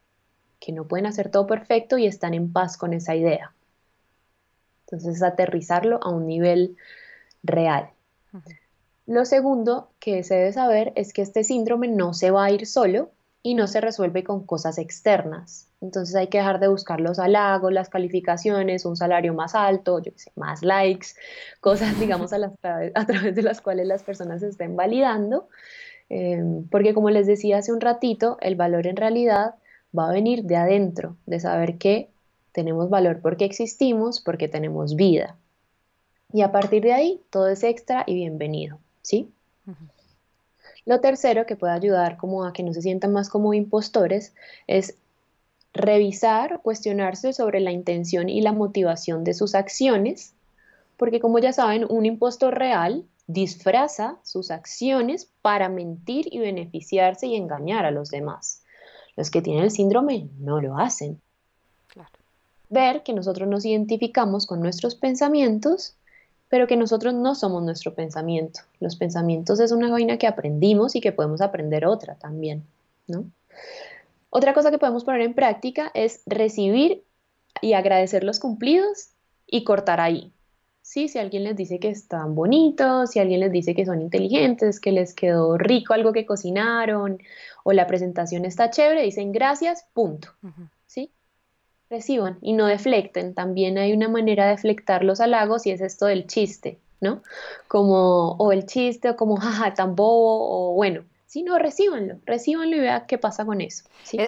que 0.61 0.73
no 0.73 0.87
pueden 0.87 1.07
hacer 1.07 1.31
todo 1.31 1.47
perfecto 1.47 1.99
y 1.99 2.07
están 2.07 2.35
en 2.35 2.53
paz 2.53 2.77
con 2.77 2.93
esa 2.93 3.15
idea. 3.15 3.55
Entonces, 4.91 5.23
aterrizarlo 5.23 5.99
a 6.03 6.11
un 6.11 6.27
nivel 6.27 6.77
real. 7.43 7.91
Lo 9.07 9.25
segundo 9.25 9.91
que 10.01 10.23
se 10.25 10.35
debe 10.35 10.53
saber 10.53 10.93
es 10.97 11.13
que 11.13 11.23
este 11.23 11.45
síndrome 11.45 11.89
no 11.89 12.13
se 12.13 12.31
va 12.31 12.45
a 12.45 12.51
ir 12.51 12.67
solo 12.67 13.11
y 13.43 13.55
no 13.55 13.69
se 13.69 13.81
resuelve 13.81 14.25
con 14.25 14.45
cosas 14.45 14.79
externas. 14.79 15.69
Entonces 15.81 16.17
hay 16.17 16.27
que 16.27 16.39
dejar 16.39 16.59
de 16.59 16.67
buscar 16.67 17.01
los 17.01 17.21
halagos, 17.21 17.73
las 17.73 17.89
calificaciones, 17.89 18.85
un 18.85 18.97
salario 18.97 19.35
más 19.35 19.55
alto, 19.55 20.03
yo 20.03 20.13
qué 20.13 20.19
sé, 20.19 20.33
más 20.35 20.63
likes, 20.63 21.09
cosas, 21.61 21.99
digamos, 22.01 22.33
a, 22.33 23.07
través 23.07 23.37
de 23.37 23.43
las 23.43 23.61
cuales 23.61 23.87
las 23.87 24.03
personas 24.03 24.41
se 24.41 24.49
estén 24.49 24.75
validando. 24.75 25.49
Em, 26.09 26.67
porque 26.69 26.93
como 26.93 27.11
les 27.11 27.29
decía 27.29 27.59
hace 27.59 27.73
un 27.73 27.81
ratito, 27.81 28.37
el 28.41 28.57
valor 28.57 28.89
en 28.89 28.97
realidad 28.97 29.55
va 29.97 30.09
a 30.09 30.13
venir 30.13 30.43
de 30.43 30.57
adentro, 30.57 31.17
de 31.27 31.39
saber 31.39 31.79
que 31.79 32.11
tenemos 32.57 32.89
valor 32.89 33.21
porque 33.21 33.45
existimos, 33.45 34.19
porque 34.19 34.49
tenemos 34.49 34.97
vida. 34.97 35.37
Y 36.33 36.41
a 36.41 36.53
partir 36.53 36.83
de 36.83 36.95
ahí, 36.95 37.21
todo 37.29 37.49
es 37.49 37.63
extra 37.63 38.03
y 38.07 38.15
bienvenido, 38.15 38.79
¿sí? 39.03 39.31
Lo 40.87 41.01
tercero 41.01 41.45
que 41.45 41.55
puede 41.55 41.75
ayudar 41.75 42.17
como 42.17 42.47
a 42.47 42.55
que 42.55 42.63
no 42.63 42.73
se 42.73 42.81
sientan 42.81 43.13
más 43.13 43.29
como 43.29 43.53
impostores 43.53 44.33
es 44.67 44.97
revisar, 45.75 46.63
cuestionarse 46.63 47.35
sobre 47.35 47.61
la 47.61 47.73
intención 47.73 48.31
y 48.31 48.41
la 48.41 48.53
motivación 48.53 49.23
de 49.23 49.35
sus 49.35 49.55
acciones, 49.55 50.33
porque 50.97 51.21
como 51.21 51.39
ya 51.39 51.53
saben, 51.53 51.85
un 51.91 52.07
impostor 52.07 52.55
real 52.55 53.05
disfraza 53.27 54.17
sus 54.23 54.51
acciones 54.51 55.29
para 55.43 55.69
mentir 55.69 56.27
y 56.33 56.39
beneficiarse 56.39 57.27
y 57.27 57.37
engañar 57.37 57.85
a 57.85 57.91
los 57.91 58.09
demás. 58.09 58.63
Los 59.15 59.31
que 59.31 59.43
tienen 59.43 59.65
el 59.65 59.71
síndrome 59.71 60.31
no 60.39 60.63
lo 60.63 60.79
hacen. 60.79 61.21
Ver 62.69 63.03
que 63.03 63.13
nosotros 63.13 63.49
nos 63.49 63.65
identificamos 63.65 64.47
con 64.47 64.61
nuestros 64.61 64.95
pensamientos 64.95 65.97
pero 66.49 66.67
que 66.67 66.77
nosotros 66.77 67.15
no 67.15 67.35
somos 67.35 67.63
nuestro 67.63 67.95
pensamiento. 67.95 68.61
Los 68.81 68.97
pensamientos 68.97 69.61
es 69.61 69.73
una 69.73 69.91
vaina 69.91 70.19
que 70.19 70.27
aprendimos 70.27 70.95
y 70.95 71.01
que 71.01 71.13
podemos 71.13 71.41
aprender 71.41 71.87
otra 71.87 72.15
también, 72.17 72.65
¿no? 73.07 73.25
Otra 74.31 74.55
cosa 74.55 74.71
que 74.71 74.79
podemos 74.79 75.05
poner 75.05 75.23
en 75.23 75.35
práctica 75.35 75.91
es 75.95 76.23
recibir 76.27 77.05
y 77.63 77.73
agradecer 77.73 78.23
los 78.23 78.39
cumplidos 78.39 79.11
y 79.47 79.65
cortar 79.65 80.01
ahí. 80.01 80.33
Sí, 80.83 81.09
si 81.09 81.19
alguien 81.19 81.43
les 81.43 81.57
dice 81.57 81.81
que 81.81 81.89
están 81.89 82.37
bonitos, 82.37 83.11
si 83.11 83.19
alguien 83.19 83.41
les 83.41 83.51
dice 83.51 83.75
que 83.75 83.87
son 83.87 84.01
inteligentes, 84.01 84.79
que 84.79 84.93
les 84.93 85.15
quedó 85.15 85.59
rico 85.59 85.95
algo 85.95 86.13
que 86.13 86.27
cocinaron 86.27 87.19
o 87.65 87.73
la 87.73 87.89
presentación 87.89 88.45
está 88.45 88.71
chévere, 88.71 89.03
dicen 89.03 89.33
gracias, 89.33 89.87
punto 89.93 90.29
reciban 91.91 92.39
y 92.41 92.53
no 92.53 92.67
deflecten. 92.67 93.35
También 93.35 93.79
hay 93.79 93.93
una 93.93 94.09
manera 94.09 94.45
de 94.45 94.51
deflectar 94.51 95.05
los 95.05 95.21
halagos 95.21 95.67
y 95.67 95.71
es 95.71 95.81
esto 95.81 96.07
del 96.07 96.27
chiste, 96.27 96.79
¿no? 97.01 97.23
Como, 97.69 98.33
o 98.33 98.53
el 98.53 98.67
chiste, 98.67 99.11
o 99.11 99.17
como, 99.17 99.37
jaja, 99.41 99.75
tan 99.75 99.95
bobo, 99.95 100.71
o 100.71 100.75
bueno, 100.75 101.05
si 101.27 101.43
no, 101.43 101.59
recíbanlo, 101.59 102.17
recíbanlo 102.25 102.77
y 102.77 102.81
vean 102.81 103.05
qué 103.07 103.19
pasa 103.19 103.45
con 103.45 103.61
eso. 103.61 103.85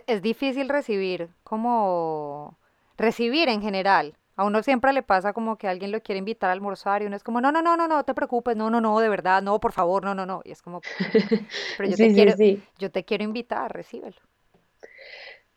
Es, 0.07 0.23
difícil 0.23 0.69
recibir, 0.69 1.29
como 1.45 2.59
recibir 2.97 3.49
en 3.49 3.63
general. 3.63 4.15
A 4.37 4.45
uno 4.45 4.63
siempre 4.63 4.93
le 4.93 5.03
pasa 5.03 5.33
como 5.33 5.57
que 5.57 5.67
alguien 5.67 5.91
lo 5.91 6.01
quiere 6.01 6.21
invitar 6.21 6.51
a 6.51 6.53
almorzar 6.53 7.03
y 7.03 7.07
uno 7.07 7.17
es 7.17 7.25
como, 7.25 7.41
no, 7.41 7.51
no, 7.51 7.61
no, 7.63 7.77
no, 7.77 7.89
no, 7.89 8.05
te 8.05 8.15
preocupes, 8.15 8.57
no, 8.57 8.71
no, 8.71 8.81
no, 8.81 9.01
de 9.01 9.09
verdad, 9.09 9.43
no, 9.43 9.59
por 9.59 9.73
favor, 9.73 10.05
no, 10.05 10.15
no, 10.15 10.27
no. 10.27 10.43
Y 10.45 10.53
es 10.53 10.63
como, 10.63 10.81
pero 11.77 11.89
yo, 11.89 11.97
te, 11.97 12.13
quiero, 12.13 12.35
yo 12.79 12.91
te 12.91 13.05
quiero 13.05 13.25
invitar, 13.25 13.73
recíbelo. 13.73 14.21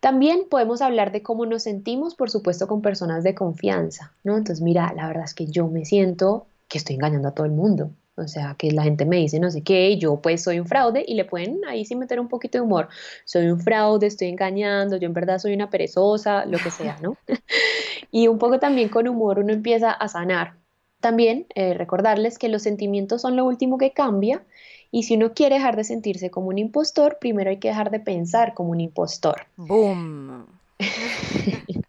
También 0.02 0.48
podemos 0.50 0.82
hablar 0.82 1.12
de 1.12 1.22
cómo 1.22 1.46
nos 1.46 1.64
sentimos, 1.64 2.16
por 2.16 2.32
supuesto, 2.32 2.68
con 2.68 2.82
personas 2.82 3.24
de 3.24 3.36
confianza, 3.36 4.14
¿no? 4.24 4.36
Entonces, 4.36 4.62
mira, 4.62 4.92
la 4.96 5.08
verdad 5.08 5.26
es 5.26 5.36
que 5.36 5.46
yo 5.46 5.68
me 5.68 5.86
siento 5.86 6.48
que 6.68 6.80
estoy 6.80 6.96
engañando 6.96 7.28
a 7.28 7.34
todo 7.36 7.46
el 7.46 7.52
mundo. 7.52 7.92
O 8.16 8.28
sea, 8.28 8.56
que 8.58 8.72
la 8.72 8.84
gente 8.84 9.06
me 9.06 9.18
dice 9.18 9.40
no 9.40 9.52
sé 9.52 9.64
qué, 9.64 9.98
yo 9.98 10.22
pues 10.22 10.44
soy 10.44 10.60
un 10.60 10.68
fraude 10.68 11.06
y 11.08 11.14
le 11.14 11.24
pueden 11.24 11.62
ahí 11.68 11.86
sí 11.86 11.96
meter 11.96 12.20
un 12.20 12.28
poquito 12.28 12.58
de 12.58 12.64
humor. 12.64 12.90
Soy 13.26 13.48
un 13.48 13.60
fraude, 13.60 14.08
estoy 14.08 14.28
engañando, 14.30 14.98
yo 14.98 15.06
en 15.06 15.14
verdad 15.14 15.38
soy 15.38 15.54
una 15.54 15.70
perezosa, 15.70 16.46
lo 16.46 16.58
que 16.58 16.72
sea, 16.72 16.98
¿no? 17.02 17.16
y 18.12 18.28
un 18.28 18.40
poco 18.40 18.60
también 18.60 18.90
con 18.90 19.08
humor 19.08 19.38
uno 19.40 19.54
empieza 19.54 19.92
a 19.92 20.08
sanar. 20.08 20.56
También 21.00 21.46
eh, 21.56 21.74
recordarles 21.74 22.38
que 22.40 22.50
los 22.50 22.64
sentimientos 22.64 23.22
son 23.22 23.36
lo 23.36 23.46
último 23.46 23.78
que 23.78 23.94
cambia 23.94 24.44
y 24.92 25.04
si 25.04 25.16
uno 25.16 25.34
quiere 25.34 25.56
dejar 25.56 25.78
de 25.78 25.86
sentirse 25.86 26.30
como 26.30 26.50
un 26.50 26.58
impostor, 26.58 27.18
primero 27.20 27.50
hay 27.50 27.58
que 27.58 27.70
dejar 27.70 27.92
de 27.92 28.00
pensar 28.00 28.54
como 28.54 28.72
un 28.72 28.82
impostor. 28.82 29.48
¡Boom! 29.56 30.46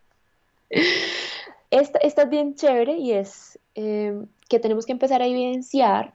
esta, 1.70 1.98
es 1.98 2.30
bien 2.30 2.54
chévere 2.54 2.96
y 2.98 3.12
es 3.12 3.58
em, 3.74 4.26
que 4.48 4.60
tenemos 4.60 4.86
que 4.86 4.92
empezar 4.92 5.20
a 5.22 5.26
evidenciar 5.26 6.14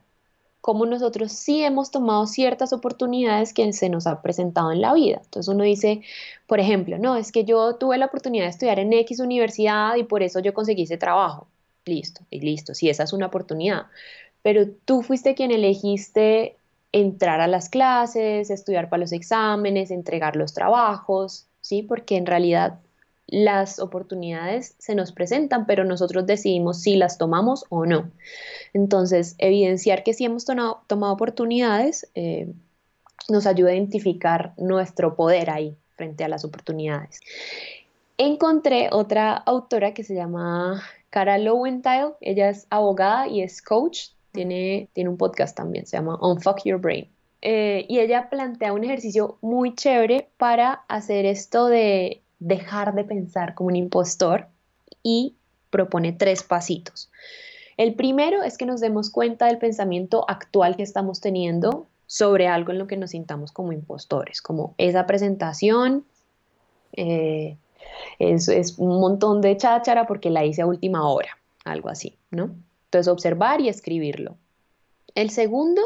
cómo 0.60 0.86
nosotros 0.86 1.32
sí 1.32 1.62
hemos 1.62 1.90
tomado 1.90 2.26
ciertas 2.26 2.72
oportunidades 2.72 3.52
que 3.52 3.72
se 3.72 3.88
nos 3.88 4.06
ha 4.06 4.22
presentado 4.22 4.72
en 4.72 4.80
la 4.80 4.94
vida. 4.94 5.20
Entonces 5.24 5.48
uno 5.52 5.64
dice, 5.64 6.02
por 6.46 6.60
ejemplo, 6.60 6.98
no, 6.98 7.16
es 7.16 7.32
que 7.32 7.44
yo 7.44 7.76
tuve 7.76 7.98
la 7.98 8.06
oportunidad 8.06 8.44
de 8.44 8.50
estudiar 8.50 8.78
en 8.78 8.92
X 8.92 9.20
universidad 9.20 9.96
y 9.96 10.04
por 10.04 10.22
eso 10.22 10.40
yo 10.40 10.54
conseguí 10.54 10.82
ese 10.82 10.98
trabajo. 10.98 11.46
Listo, 11.84 12.22
y 12.30 12.40
listo, 12.40 12.74
si 12.74 12.90
esa 12.90 13.04
es 13.04 13.12
una 13.12 13.26
oportunidad. 13.26 13.86
Pero 14.42 14.68
tú 14.84 15.02
fuiste 15.02 15.34
quien 15.34 15.50
elegiste 15.52 16.57
entrar 16.92 17.40
a 17.40 17.46
las 17.46 17.68
clases, 17.68 18.50
estudiar 18.50 18.88
para 18.88 19.00
los 19.00 19.12
exámenes, 19.12 19.90
entregar 19.90 20.36
los 20.36 20.54
trabajos, 20.54 21.46
¿sí? 21.60 21.82
Porque 21.82 22.16
en 22.16 22.26
realidad 22.26 22.78
las 23.26 23.78
oportunidades 23.78 24.74
se 24.78 24.94
nos 24.94 25.12
presentan, 25.12 25.66
pero 25.66 25.84
nosotros 25.84 26.26
decidimos 26.26 26.80
si 26.80 26.96
las 26.96 27.18
tomamos 27.18 27.66
o 27.68 27.84
no. 27.84 28.10
Entonces, 28.72 29.34
evidenciar 29.36 30.02
que 30.02 30.14
sí 30.14 30.24
hemos 30.24 30.46
tomado, 30.46 30.82
oportunidades 30.88 32.08
eh, 32.14 32.50
nos 33.28 33.46
ayuda 33.46 33.70
a 33.70 33.74
identificar 33.74 34.54
nuestro 34.56 35.14
poder 35.14 35.50
ahí 35.50 35.76
frente 35.94 36.24
a 36.24 36.28
las 36.28 36.44
oportunidades. 36.44 37.20
Encontré 38.16 38.88
otra 38.90 39.34
autora 39.34 39.92
que 39.92 40.04
se 40.04 40.14
llama 40.14 40.82
Cara 41.10 41.36
Lowenthal, 41.36 42.14
ella 42.22 42.48
es 42.48 42.66
abogada 42.70 43.28
y 43.28 43.42
es 43.42 43.60
coach 43.60 44.08
tiene, 44.32 44.88
tiene 44.92 45.10
un 45.10 45.16
podcast 45.16 45.56
también, 45.56 45.86
se 45.86 45.96
llama 45.96 46.18
Unfuck 46.20 46.64
Your 46.64 46.80
Brain. 46.80 47.08
Eh, 47.40 47.86
y 47.88 48.00
ella 48.00 48.28
plantea 48.30 48.72
un 48.72 48.84
ejercicio 48.84 49.38
muy 49.40 49.74
chévere 49.74 50.28
para 50.38 50.84
hacer 50.88 51.24
esto 51.24 51.66
de 51.66 52.20
dejar 52.40 52.94
de 52.94 53.04
pensar 53.04 53.54
como 53.54 53.68
un 53.68 53.76
impostor 53.76 54.48
y 55.02 55.34
propone 55.70 56.12
tres 56.12 56.42
pasitos. 56.42 57.10
El 57.76 57.94
primero 57.94 58.42
es 58.42 58.58
que 58.58 58.66
nos 58.66 58.80
demos 58.80 59.10
cuenta 59.10 59.46
del 59.46 59.58
pensamiento 59.58 60.24
actual 60.28 60.76
que 60.76 60.82
estamos 60.82 61.20
teniendo 61.20 61.86
sobre 62.06 62.48
algo 62.48 62.72
en 62.72 62.78
lo 62.78 62.86
que 62.86 62.96
nos 62.96 63.10
sintamos 63.10 63.52
como 63.52 63.72
impostores, 63.72 64.42
como 64.42 64.74
esa 64.78 65.06
presentación 65.06 66.04
eh, 66.94 67.56
es, 68.18 68.48
es, 68.48 68.78
un 68.78 69.00
montón 69.00 69.40
de 69.40 69.56
cháchara 69.56 70.06
porque 70.06 70.30
la 70.30 70.44
hice 70.44 70.62
a 70.62 70.66
última 70.66 71.08
hora, 71.08 71.38
algo 71.64 71.88
así, 71.88 72.16
¿no? 72.30 72.50
Entonces, 72.88 73.12
observar 73.12 73.60
y 73.60 73.68
escribirlo. 73.68 74.38
El 75.14 75.30
segundo 75.30 75.82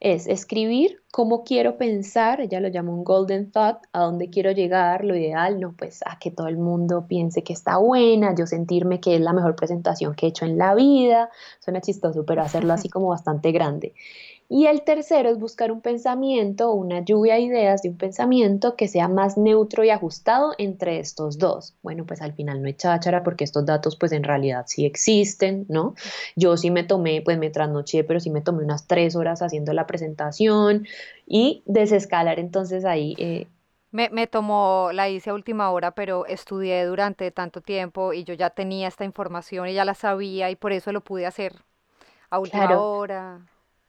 es 0.00 0.26
escribir 0.26 1.02
cómo 1.10 1.44
quiero 1.44 1.78
pensar, 1.78 2.40
ella 2.40 2.60
lo 2.60 2.68
llama 2.68 2.92
un 2.92 3.04
golden 3.04 3.50
thought, 3.50 3.78
a 3.92 4.00
dónde 4.00 4.28
quiero 4.28 4.50
llegar, 4.50 5.04
lo 5.04 5.16
ideal, 5.16 5.60
no, 5.60 5.74
pues 5.74 6.00
a 6.04 6.18
que 6.18 6.30
todo 6.30 6.48
el 6.48 6.58
mundo 6.58 7.06
piense 7.08 7.42
que 7.42 7.52
está 7.52 7.78
buena, 7.78 8.34
yo 8.34 8.46
sentirme 8.46 9.00
que 9.00 9.14
es 9.14 9.20
la 9.20 9.32
mejor 9.32 9.56
presentación 9.56 10.14
que 10.14 10.26
he 10.26 10.28
hecho 10.28 10.44
en 10.44 10.58
la 10.58 10.74
vida, 10.74 11.30
suena 11.60 11.80
chistoso, 11.80 12.26
pero 12.26 12.42
hacerlo 12.42 12.72
así 12.74 12.88
como 12.88 13.08
bastante 13.08 13.52
grande. 13.52 13.94
Y 14.48 14.66
el 14.66 14.82
tercero 14.82 15.28
es 15.28 15.38
buscar 15.38 15.72
un 15.72 15.80
pensamiento, 15.80 16.72
una 16.72 17.04
lluvia 17.04 17.34
de 17.34 17.40
ideas 17.40 17.82
de 17.82 17.88
un 17.88 17.96
pensamiento 17.96 18.76
que 18.76 18.86
sea 18.86 19.08
más 19.08 19.36
neutro 19.36 19.82
y 19.82 19.90
ajustado 19.90 20.52
entre 20.58 21.00
estos 21.00 21.38
dos. 21.38 21.76
Bueno, 21.82 22.06
pues 22.06 22.22
al 22.22 22.32
final 22.32 22.62
no 22.62 22.68
hay 22.68 22.74
cháchara 22.74 23.24
porque 23.24 23.44
estos 23.44 23.66
datos 23.66 23.96
pues 23.96 24.12
en 24.12 24.22
realidad 24.22 24.64
sí 24.68 24.86
existen, 24.86 25.66
¿no? 25.68 25.94
Yo 26.36 26.56
sí 26.56 26.70
me 26.70 26.84
tomé, 26.84 27.22
pues 27.22 27.38
me 27.38 27.50
trasnoché, 27.50 28.04
pero 28.04 28.20
sí 28.20 28.30
me 28.30 28.40
tomé 28.40 28.62
unas 28.62 28.86
tres 28.86 29.16
horas 29.16 29.42
haciendo 29.42 29.72
la 29.72 29.86
presentación 29.86 30.86
y 31.26 31.62
desescalar 31.66 32.38
entonces 32.38 32.84
ahí. 32.84 33.16
Eh, 33.18 33.48
me, 33.90 34.10
me, 34.10 34.26
tomó, 34.28 34.90
la 34.92 35.08
hice 35.08 35.30
a 35.30 35.34
última 35.34 35.70
hora, 35.70 35.90
pero 35.90 36.24
estudié 36.26 36.84
durante 36.84 37.30
tanto 37.32 37.62
tiempo 37.62 38.12
y 38.12 38.24
yo 38.24 38.34
ya 38.34 38.50
tenía 38.50 38.86
esta 38.88 39.04
información 39.04 39.68
y 39.68 39.74
ya 39.74 39.84
la 39.84 39.94
sabía 39.94 40.50
y 40.50 40.56
por 40.56 40.72
eso 40.72 40.92
lo 40.92 41.00
pude 41.00 41.26
hacer 41.26 41.52
a 42.30 42.38
última 42.38 42.78
hora. 42.78 43.40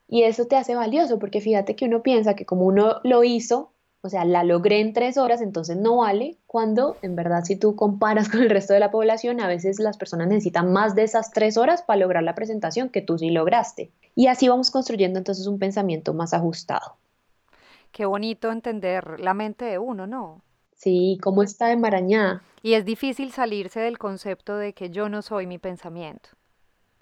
Y 0.07 0.23
eso 0.23 0.45
te 0.45 0.55
hace 0.55 0.75
valioso, 0.75 1.19
porque 1.19 1.41
fíjate 1.41 1.75
que 1.75 1.85
uno 1.85 2.01
piensa 2.01 2.35
que 2.35 2.45
como 2.45 2.65
uno 2.65 3.01
lo 3.03 3.23
hizo, 3.23 3.71
o 4.01 4.09
sea, 4.09 4.23
la 4.23 4.43
logré 4.43 4.79
en 4.79 4.93
tres 4.93 5.17
horas, 5.17 5.41
entonces 5.41 5.75
no 5.75 5.97
vale, 5.97 6.37
cuando 6.45 6.95
en 7.01 7.15
verdad 7.15 7.43
si 7.43 7.57
tú 7.57 7.75
comparas 7.75 8.29
con 8.29 8.41
el 8.41 8.49
resto 8.49 8.73
de 8.73 8.79
la 8.79 8.91
población, 8.91 9.41
a 9.41 9.47
veces 9.47 9.79
las 9.79 9.97
personas 9.97 10.27
necesitan 10.27 10.71
más 10.71 10.95
de 10.95 11.03
esas 11.03 11.31
tres 11.31 11.57
horas 11.57 11.81
para 11.81 11.99
lograr 11.99 12.23
la 12.23 12.35
presentación 12.35 12.89
que 12.89 13.01
tú 13.01 13.17
sí 13.17 13.29
lograste. 13.31 13.91
Y 14.15 14.27
así 14.27 14.47
vamos 14.47 14.71
construyendo 14.71 15.19
entonces 15.19 15.45
un 15.45 15.59
pensamiento 15.59 16.13
más 16.13 16.33
ajustado. 16.33 16.95
Qué 17.91 18.05
bonito 18.05 18.51
entender 18.51 19.19
la 19.19 19.33
mente 19.33 19.65
de 19.65 19.77
uno, 19.77 20.07
¿no? 20.07 20.41
Sí, 20.75 21.17
cómo 21.21 21.43
está 21.43 21.71
enmarañada. 21.71 22.43
Y 22.61 22.73
es 22.73 22.85
difícil 22.85 23.31
salirse 23.31 23.79
del 23.79 23.97
concepto 23.97 24.57
de 24.57 24.73
que 24.73 24.89
yo 24.89 25.09
no 25.09 25.21
soy 25.21 25.47
mi 25.47 25.57
pensamiento. 25.57 26.36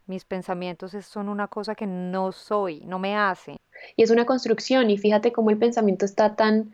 Mis 0.07 0.25
pensamientos 0.25 0.91
son 1.05 1.29
una 1.29 1.47
cosa 1.47 1.75
que 1.75 1.87
no 1.87 2.31
soy, 2.31 2.81
no 2.81 2.99
me 2.99 3.15
hace. 3.15 3.57
Y 3.95 4.03
es 4.03 4.11
una 4.11 4.25
construcción 4.25 4.89
y 4.89 4.97
fíjate 4.97 5.31
cómo 5.31 5.49
el 5.49 5.57
pensamiento 5.57 6.05
está 6.05 6.35
tan 6.35 6.73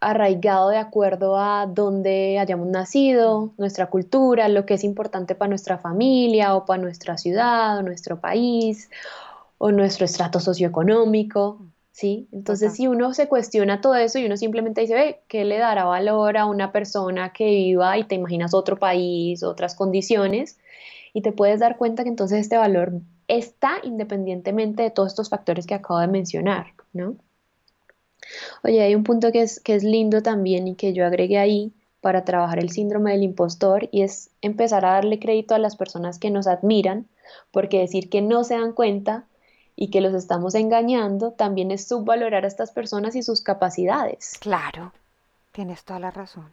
arraigado 0.00 0.68
de 0.68 0.76
acuerdo 0.76 1.38
a 1.38 1.66
dónde 1.66 2.38
hayamos 2.38 2.68
nacido, 2.68 3.52
nuestra 3.56 3.86
cultura, 3.86 4.48
lo 4.48 4.66
que 4.66 4.74
es 4.74 4.84
importante 4.84 5.34
para 5.34 5.48
nuestra 5.48 5.78
familia 5.78 6.54
o 6.54 6.66
para 6.66 6.82
nuestra 6.82 7.16
ciudad 7.16 7.78
o 7.78 7.82
nuestro 7.82 8.20
país 8.20 8.90
o 9.58 9.72
nuestro 9.72 10.04
estrato 10.04 10.40
socioeconómico. 10.40 11.60
¿sí? 11.92 12.28
Entonces, 12.32 12.74
si 12.74 12.86
uno 12.86 13.14
se 13.14 13.28
cuestiona 13.28 13.80
todo 13.80 13.94
eso 13.94 14.18
y 14.18 14.26
uno 14.26 14.36
simplemente 14.36 14.80
dice, 14.82 14.94
ve, 14.94 15.20
¿qué 15.28 15.44
le 15.44 15.58
dará 15.58 15.84
valor 15.84 16.36
a 16.36 16.44
una 16.44 16.72
persona 16.72 17.32
que 17.32 17.46
viva 17.46 17.96
y 17.96 18.04
te 18.04 18.16
imaginas 18.16 18.52
otro 18.52 18.78
país, 18.78 19.42
otras 19.42 19.74
condiciones? 19.74 20.58
Y 21.14 21.22
te 21.22 21.32
puedes 21.32 21.60
dar 21.60 21.78
cuenta 21.78 22.02
que 22.02 22.10
entonces 22.10 22.40
este 22.40 22.58
valor 22.58 22.92
está 23.28 23.78
independientemente 23.82 24.82
de 24.82 24.90
todos 24.90 25.12
estos 25.12 25.30
factores 25.30 25.66
que 25.66 25.74
acabo 25.74 26.00
de 26.00 26.08
mencionar, 26.08 26.74
¿no? 26.92 27.16
Oye, 28.62 28.82
hay 28.82 28.94
un 28.94 29.04
punto 29.04 29.32
que 29.32 29.42
es, 29.42 29.60
que 29.60 29.74
es 29.74 29.84
lindo 29.84 30.22
también 30.22 30.68
y 30.68 30.74
que 30.74 30.92
yo 30.92 31.06
agregué 31.06 31.38
ahí 31.38 31.72
para 32.00 32.24
trabajar 32.24 32.58
el 32.58 32.70
síndrome 32.70 33.12
del 33.12 33.22
impostor 33.22 33.88
y 33.90 34.02
es 34.02 34.30
empezar 34.42 34.84
a 34.84 34.92
darle 34.92 35.18
crédito 35.18 35.54
a 35.54 35.58
las 35.58 35.76
personas 35.76 36.18
que 36.18 36.30
nos 36.30 36.46
admiran, 36.46 37.06
porque 37.50 37.78
decir 37.78 38.10
que 38.10 38.20
no 38.20 38.44
se 38.44 38.54
dan 38.54 38.72
cuenta 38.72 39.24
y 39.76 39.88
que 39.88 40.00
los 40.00 40.14
estamos 40.14 40.54
engañando 40.54 41.32
también 41.32 41.70
es 41.70 41.86
subvalorar 41.86 42.44
a 42.44 42.48
estas 42.48 42.72
personas 42.72 43.16
y 43.16 43.22
sus 43.22 43.40
capacidades. 43.40 44.38
Claro, 44.40 44.92
tienes 45.52 45.84
toda 45.84 45.98
la 45.98 46.10
razón. 46.10 46.52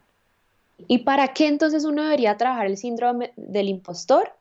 ¿Y 0.88 0.98
para 0.98 1.28
qué 1.28 1.48
entonces 1.48 1.84
uno 1.84 2.02
debería 2.02 2.36
trabajar 2.36 2.66
el 2.66 2.76
síndrome 2.76 3.32
del 3.36 3.68
impostor? 3.68 4.32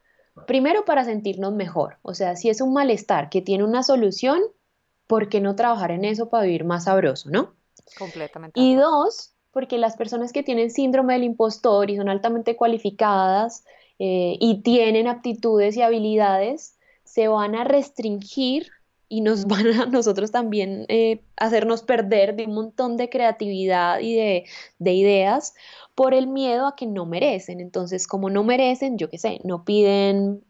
Primero 0.47 0.85
para 0.85 1.03
sentirnos 1.03 1.53
mejor, 1.53 1.97
o 2.01 2.13
sea, 2.13 2.35
si 2.35 2.49
es 2.49 2.61
un 2.61 2.73
malestar 2.73 3.29
que 3.29 3.41
tiene 3.41 3.63
una 3.63 3.83
solución, 3.83 4.39
¿por 5.07 5.29
qué 5.29 5.41
no 5.41 5.55
trabajar 5.55 5.91
en 5.91 6.05
eso 6.05 6.29
para 6.29 6.45
vivir 6.45 6.63
más 6.63 6.85
sabroso, 6.85 7.29
no? 7.29 7.53
Completamente. 7.97 8.59
Y 8.59 8.75
dos, 8.75 9.33
porque 9.51 9.77
las 9.77 9.97
personas 9.97 10.31
que 10.31 10.43
tienen 10.43 10.71
síndrome 10.71 11.13
del 11.13 11.23
impostor 11.23 11.89
y 11.89 11.97
son 11.97 12.07
altamente 12.07 12.55
cualificadas 12.55 13.65
eh, 13.99 14.37
y 14.39 14.61
tienen 14.61 15.07
aptitudes 15.07 15.75
y 15.75 15.81
habilidades, 15.81 16.77
se 17.03 17.27
van 17.27 17.55
a 17.55 17.63
restringir 17.65 18.71
y 19.11 19.19
nos 19.19 19.45
van 19.47 19.67
a 19.67 19.85
nosotros 19.87 20.31
también 20.31 20.85
eh, 20.87 21.21
hacernos 21.35 21.83
perder 21.83 22.35
de 22.35 22.45
un 22.45 22.53
montón 22.53 22.95
de 22.97 23.09
creatividad 23.09 23.99
y 23.99 24.15
de, 24.15 24.45
de, 24.79 24.93
ideas 24.93 25.53
por 25.95 26.13
el 26.13 26.27
miedo 26.27 26.65
a 26.65 26.75
que 26.77 26.87
no 26.87 27.05
merecen. 27.05 27.59
Entonces, 27.59 28.07
como 28.07 28.29
no 28.29 28.43
merecen, 28.45 28.97
yo 28.97 29.09
qué 29.09 29.17
sé, 29.17 29.41
no 29.43 29.65
piden 29.65 30.43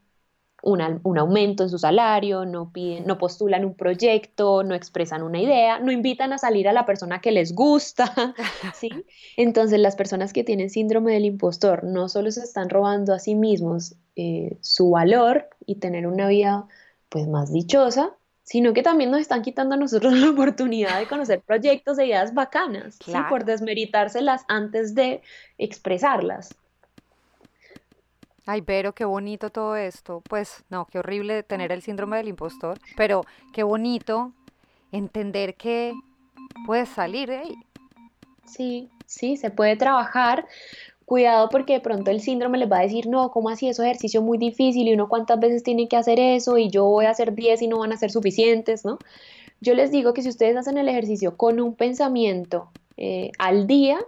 un 0.64 1.18
aumento 1.18 1.64
en 1.64 1.70
su 1.72 1.80
salario, 1.80 2.46
no, 2.46 2.72
piden, 2.72 3.08
no 3.08 3.18
postulan 3.18 3.66
un 3.66 3.74
proyecto, 3.74 4.64
no 4.64 4.76
expresan 4.76 5.24
una 5.24 5.42
idea, 5.42 5.80
no 5.80 5.92
invitan 5.92 6.34
a 6.34 6.38
salir 6.38 6.68
a 6.68 6.74
la 6.74 6.86
persona 6.86 7.20
que 7.20 7.32
les 7.32 7.56
gusta, 7.56 8.36
¿sí? 8.76 8.92
Entonces 9.38 9.80
las 9.80 9.96
personas 9.96 10.34
que 10.34 10.44
tienen 10.44 10.70
síndrome 10.70 11.14
del 11.14 11.26
impostor 11.26 11.84
no 11.84 12.10
solo 12.10 12.30
se 12.30 12.42
están 12.42 12.70
robando 12.70 13.12
a 13.12 13.18
sí 13.18 13.34
mismos 13.34 13.96
eh, 14.16 14.60
su 14.62 14.92
valor 14.92 15.50
y 15.66 15.78
tener 15.78 16.06
una 16.06 16.28
vida 16.28 16.68
pues 17.10 17.28
más 17.28 17.52
dichosa, 17.52 18.16
sino 18.44 18.74
que 18.74 18.84
también 18.84 19.12
nos 19.12 19.22
están 19.22 19.42
quitando 19.42 19.76
a 19.76 19.78
nosotros 19.78 20.14
la 20.18 20.30
oportunidad 20.30 21.00
de 21.00 21.08
conocer 21.08 21.42
proyectos 21.42 22.00
e 22.00 22.08
ideas 22.08 22.34
bacanas, 22.34 22.98
¿sí? 23.06 23.14
por 23.30 23.46
desmeritárselas 23.46 24.44
antes 24.48 24.96
de 24.96 25.22
expresarlas. 25.58 26.56
Ay, 28.46 28.62
pero 28.64 28.94
qué 28.94 29.06
bonito 29.06 29.52
todo 29.52 29.76
esto. 29.76 30.24
Pues 30.28 30.64
no, 30.70 30.88
qué 30.92 31.00
horrible 31.00 31.44
tener 31.44 31.72
el 31.72 31.82
síndrome 31.82 32.18
del 32.18 32.28
impostor, 32.28 32.80
pero 32.98 33.26
qué 33.54 33.64
bonito 33.64 34.34
entender 34.92 35.56
que 35.56 35.94
puedes 36.66 36.90
salir 36.90 37.30
de 37.30 37.38
ahí. 37.38 37.56
Sí, 38.46 38.90
sí, 39.06 39.38
se 39.38 39.52
puede 39.52 39.76
trabajar. 39.78 40.48
Cuidado 41.12 41.50
porque 41.50 41.74
de 41.74 41.80
pronto 41.82 42.10
el 42.10 42.22
síndrome 42.22 42.58
les 42.58 42.72
va 42.72 42.80
a 42.80 42.84
decir, 42.84 43.06
no, 43.06 43.32
¿cómo 43.32 43.50
así? 43.50 43.68
Eso 43.68 43.84
es 43.84 43.90
ejercicio 43.90 44.22
muy 44.22 44.38
difícil 44.38 44.88
y 44.88 44.94
uno 44.94 45.10
cuántas 45.10 45.42
veces 45.42 45.62
tiene 45.62 45.90
que 45.90 45.98
hacer 45.98 46.22
eso 46.22 46.58
y 46.58 46.70
yo 46.70 46.86
voy 46.86 47.04
a 47.04 47.10
hacer 47.10 47.36
10 47.36 47.64
y 47.64 47.68
no 47.68 47.80
van 47.80 47.92
a 47.92 47.98
ser 47.98 48.12
suficientes, 48.12 48.86
¿no? 48.86 48.98
Yo 49.60 49.74
les 49.74 49.92
digo 49.92 50.14
que 50.14 50.22
si 50.22 50.30
ustedes 50.30 50.56
hacen 50.56 50.78
el 50.78 50.88
ejercicio 50.88 51.36
con 51.36 51.60
un 51.60 51.76
pensamiento 51.76 52.72
eh, 52.96 53.32
al 53.40 53.68
día, 53.68 54.00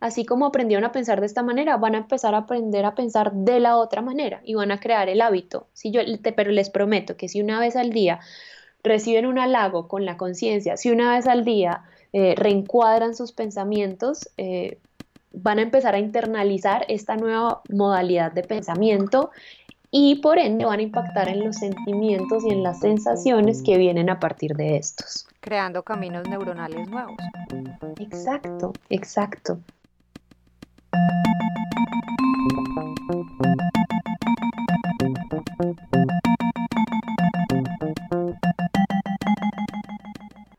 así 0.00 0.24
como 0.24 0.46
aprendieron 0.46 0.86
a 0.86 0.92
pensar 0.92 1.20
de 1.20 1.26
esta 1.26 1.42
manera, 1.42 1.76
van 1.76 1.96
a 1.96 1.98
empezar 1.98 2.34
a 2.34 2.38
aprender 2.38 2.86
a 2.86 2.94
pensar 2.94 3.34
de 3.34 3.60
la 3.60 3.76
otra 3.76 4.00
manera 4.00 4.40
y 4.42 4.54
van 4.54 4.70
a 4.70 4.80
crear 4.80 5.10
el 5.10 5.20
hábito. 5.20 5.66
Si 5.74 5.90
yo, 5.90 6.00
pero 6.34 6.50
les 6.50 6.70
prometo 6.70 7.14
que 7.14 7.28
si 7.28 7.42
una 7.42 7.60
vez 7.60 7.76
al 7.76 7.90
día 7.90 8.20
reciben 8.82 9.26
un 9.26 9.38
halago 9.38 9.86
con 9.86 10.06
la 10.06 10.16
conciencia, 10.16 10.78
si 10.78 10.90
una 10.90 11.14
vez 11.14 11.26
al 11.26 11.44
día 11.44 11.82
eh, 12.14 12.34
reencuadran 12.38 13.14
sus 13.14 13.32
pensamientos, 13.32 14.30
eh, 14.38 14.78
van 15.32 15.58
a 15.58 15.62
empezar 15.62 15.94
a 15.94 15.98
internalizar 15.98 16.84
esta 16.88 17.16
nueva 17.16 17.62
modalidad 17.68 18.32
de 18.32 18.42
pensamiento 18.42 19.30
y 19.90 20.16
por 20.16 20.38
ende 20.38 20.64
van 20.64 20.80
a 20.80 20.82
impactar 20.82 21.28
en 21.28 21.44
los 21.44 21.56
sentimientos 21.56 22.44
y 22.44 22.50
en 22.50 22.62
las 22.62 22.80
sensaciones 22.80 23.62
que 23.62 23.76
vienen 23.76 24.08
a 24.08 24.18
partir 24.18 24.54
de 24.54 24.76
estos. 24.76 25.26
Creando 25.40 25.82
caminos 25.82 26.26
neuronales 26.28 26.88
nuevos. 26.88 27.16
Exacto, 27.98 28.72
exacto. 28.88 29.58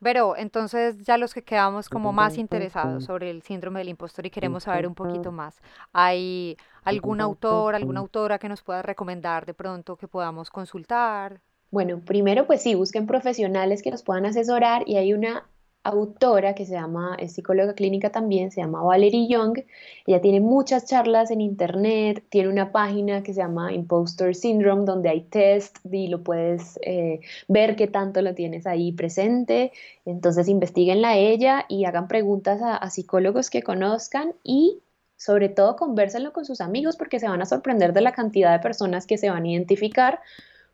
Pero 0.03 0.35
entonces 0.35 1.03
ya 1.03 1.17
los 1.17 1.33
que 1.33 1.43
quedamos 1.43 1.87
como 1.87 2.11
más 2.11 2.37
interesados 2.37 3.05
sobre 3.05 3.29
el 3.29 3.41
síndrome 3.41 3.79
del 3.79 3.89
impostor 3.89 4.25
y 4.25 4.29
queremos 4.29 4.63
saber 4.63 4.85
un 4.85 4.93
poquito 4.93 5.31
más, 5.31 5.61
¿hay 5.93 6.57
algún 6.83 7.21
autor, 7.21 7.73
alguna 7.73 8.01
autora 8.01 8.37
que 8.37 8.49
nos 8.49 8.61
pueda 8.61 8.81
recomendar 8.81 9.45
de 9.45 9.53
pronto 9.53 9.95
que 9.95 10.07
podamos 10.07 10.49
consultar? 10.49 11.39
Bueno, 11.71 12.01
primero 12.05 12.45
pues 12.45 12.61
sí, 12.61 12.75
busquen 12.75 13.07
profesionales 13.07 13.81
que 13.81 13.89
nos 13.89 14.03
puedan 14.03 14.25
asesorar 14.25 14.83
y 14.85 14.97
hay 14.97 15.13
una 15.13 15.45
autora 15.83 16.55
que 16.55 16.65
se 16.65 16.73
llama, 16.73 17.15
es 17.19 17.33
psicóloga 17.33 17.73
clínica 17.73 18.11
también, 18.11 18.51
se 18.51 18.61
llama 18.61 18.81
Valerie 18.81 19.27
Young. 19.27 19.59
Ella 20.07 20.21
tiene 20.21 20.39
muchas 20.39 20.85
charlas 20.85 21.29
en 21.29 21.41
internet, 21.41 22.23
tiene 22.29 22.49
una 22.49 22.71
página 22.71 23.21
que 23.21 23.33
se 23.33 23.41
llama 23.41 23.73
Imposter 23.73 24.33
Syndrome, 24.33 24.85
donde 24.85 25.09
hay 25.09 25.21
test 25.21 25.77
y 25.91 26.07
lo 26.07 26.23
puedes 26.23 26.79
eh, 26.83 27.19
ver 27.47 27.75
qué 27.75 27.87
tanto 27.87 28.21
lo 28.21 28.33
tienes 28.33 28.65
ahí 28.65 28.93
presente. 28.93 29.71
Entonces 30.05 30.47
investiguenla 30.47 31.17
ella 31.17 31.65
y 31.67 31.85
hagan 31.85 32.07
preguntas 32.07 32.61
a, 32.61 32.77
a 32.77 32.89
psicólogos 32.89 33.49
que 33.49 33.61
conozcan 33.61 34.33
y 34.43 34.79
sobre 35.17 35.49
todo 35.49 35.75
conversenlo 35.75 36.33
con 36.33 36.45
sus 36.45 36.61
amigos 36.61 36.97
porque 36.97 37.19
se 37.19 37.27
van 37.27 37.41
a 37.41 37.45
sorprender 37.45 37.93
de 37.93 38.01
la 38.01 38.13
cantidad 38.13 38.51
de 38.51 38.59
personas 38.59 39.05
que 39.05 39.17
se 39.17 39.29
van 39.29 39.43
a 39.43 39.49
identificar 39.49 40.19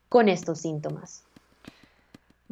con 0.08 0.28
estos 0.28 0.60
síntomas. 0.60 1.24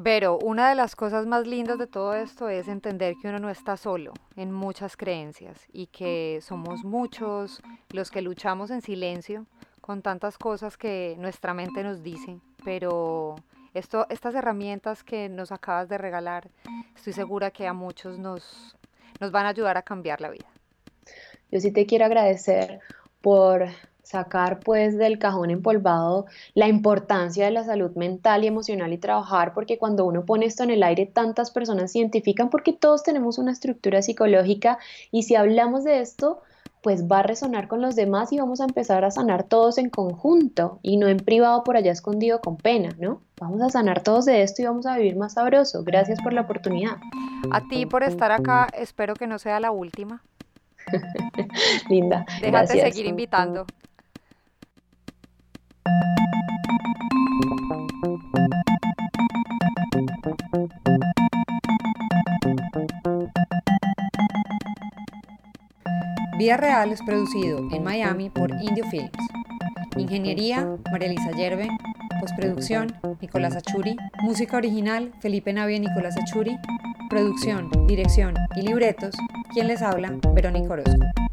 Pero 0.04 0.38
una 0.38 0.70
de 0.70 0.76
las 0.76 0.96
cosas 0.96 1.26
más 1.26 1.48
lindas 1.48 1.80
de 1.80 1.88
todo 1.88 2.14
esto 2.14 2.50
es 2.50 2.68
entender 2.68 3.16
que 3.20 3.30
uno 3.30 3.40
no 3.40 3.50
está 3.50 3.78
solo 3.78 4.14
en 4.36 4.52
muchas 4.52 4.96
creencias 4.96 5.66
y 5.74 5.88
que 5.88 6.40
somos 6.44 6.84
muchos 6.84 7.64
los 7.90 8.12
que 8.12 8.22
luchamos 8.22 8.70
en 8.70 8.82
silencio 8.82 9.48
con 9.82 10.04
tantas 10.04 10.38
cosas 10.38 10.78
que 10.78 11.16
nuestra 11.18 11.56
mente 11.56 11.82
nos 11.82 12.04
dice, 12.04 12.40
pero 12.64 13.36
esto, 13.74 14.06
estas 14.10 14.36
herramientas 14.36 15.04
que 15.04 15.30
nos 15.30 15.52
acabas 15.52 15.90
de 15.90 15.98
regalar, 15.98 16.50
estoy 16.96 17.14
segura 17.14 17.50
que 17.50 17.66
a 17.66 17.74
muchos 17.74 18.20
nos, 18.20 18.76
nos 19.20 19.32
van 19.32 19.46
a 19.48 19.50
ayudar 19.50 19.78
a 19.78 19.82
cambiar 19.82 20.22
la 20.22 20.30
vida. 20.30 20.46
Yo 21.52 21.60
sí 21.60 21.72
te 21.72 21.86
quiero 21.86 22.06
agradecer 22.06 22.82
por 23.22 23.66
sacar 24.08 24.60
pues 24.62 24.98
del 24.98 25.20
cajón 25.20 25.52
empolvado 25.52 26.26
la 26.54 26.68
importancia 26.68 27.46
de 27.46 27.52
la 27.52 27.66
salud 27.66 27.92
mental 27.96 28.44
y 28.44 28.48
emocional 28.48 28.94
y 28.94 28.98
trabajar, 28.98 29.54
porque 29.54 29.78
cuando 29.78 30.06
uno 30.06 30.26
pone 30.26 30.46
esto 30.46 30.64
en 30.64 30.72
el 30.72 30.84
aire, 30.84 31.06
tantas 31.06 31.52
personas 31.52 31.92
se 31.92 32.00
identifican 32.00 32.50
porque 32.50 32.74
todos 32.74 33.04
tenemos 33.04 33.38
una 33.38 33.52
estructura 33.52 34.02
psicológica 34.02 34.78
y 35.12 35.24
si 35.24 35.36
hablamos 35.36 35.84
de 35.84 36.00
esto, 36.00 36.42
pues 36.82 37.06
va 37.06 37.20
a 37.20 37.24
resonar 37.24 37.68
con 37.68 37.82
los 37.82 37.96
demás 37.96 38.32
y 38.32 38.38
vamos 38.38 38.62
a 38.62 38.66
empezar 38.66 39.04
a 39.04 39.12
sanar 39.12 39.44
todos 39.44 39.78
en 39.78 39.90
conjunto 39.90 40.80
y 40.82 40.96
no 40.96 41.08
en 41.08 41.18
privado 41.18 41.64
por 41.64 41.76
allá 41.76 41.92
escondido 41.92 42.40
con 42.40 42.56
pena, 42.56 42.96
¿no? 42.98 43.22
Vamos 43.42 43.62
a 43.62 43.70
sanar 43.70 44.04
todos 44.04 44.26
de 44.26 44.42
esto 44.42 44.62
y 44.62 44.66
vamos 44.66 44.86
a 44.86 44.96
vivir 44.96 45.18
más 45.18 45.34
sabroso. 45.34 45.84
Gracias 45.84 46.22
por 46.22 46.32
la 46.34 46.42
oportunidad. 46.42 46.98
A 47.52 47.62
ti 47.68 47.86
por 47.86 48.04
estar 48.04 48.32
acá, 48.32 48.68
espero 48.74 49.16
que 49.16 49.28
no 49.28 49.38
sea 49.38 49.60
la 49.60 49.72
última. 49.72 50.24
Linda. 51.90 52.26
Déjate 52.42 52.80
seguir 52.80 53.06
invitando. 53.06 53.66
Vida 66.38 66.56
Real 66.56 66.92
es 66.92 67.02
producido 67.02 67.68
en 67.72 67.84
Miami 67.84 68.30
por 68.30 68.52
Indio 68.62 68.86
Films. 68.92 69.10
Ingeniería, 69.98 70.68
María 70.92 71.08
Elisa 71.08 71.32
Yerbe. 71.32 71.68
Postproducción, 72.20 72.94
Nicolás 73.20 73.56
Achuri. 73.56 73.96
Música 74.22 74.58
original, 74.58 75.12
Felipe 75.20 75.52
Navia 75.52 75.78
y 75.78 75.80
Nicolás 75.80 76.16
Achuri. 76.16 76.56
Producción, 77.10 77.72
dirección 77.88 78.36
y 78.56 78.62
libretos, 78.62 79.16
quien 79.52 79.68
les 79.68 79.82
habla, 79.82 80.14
Verónica 80.36 80.74
Orozco. 80.74 81.27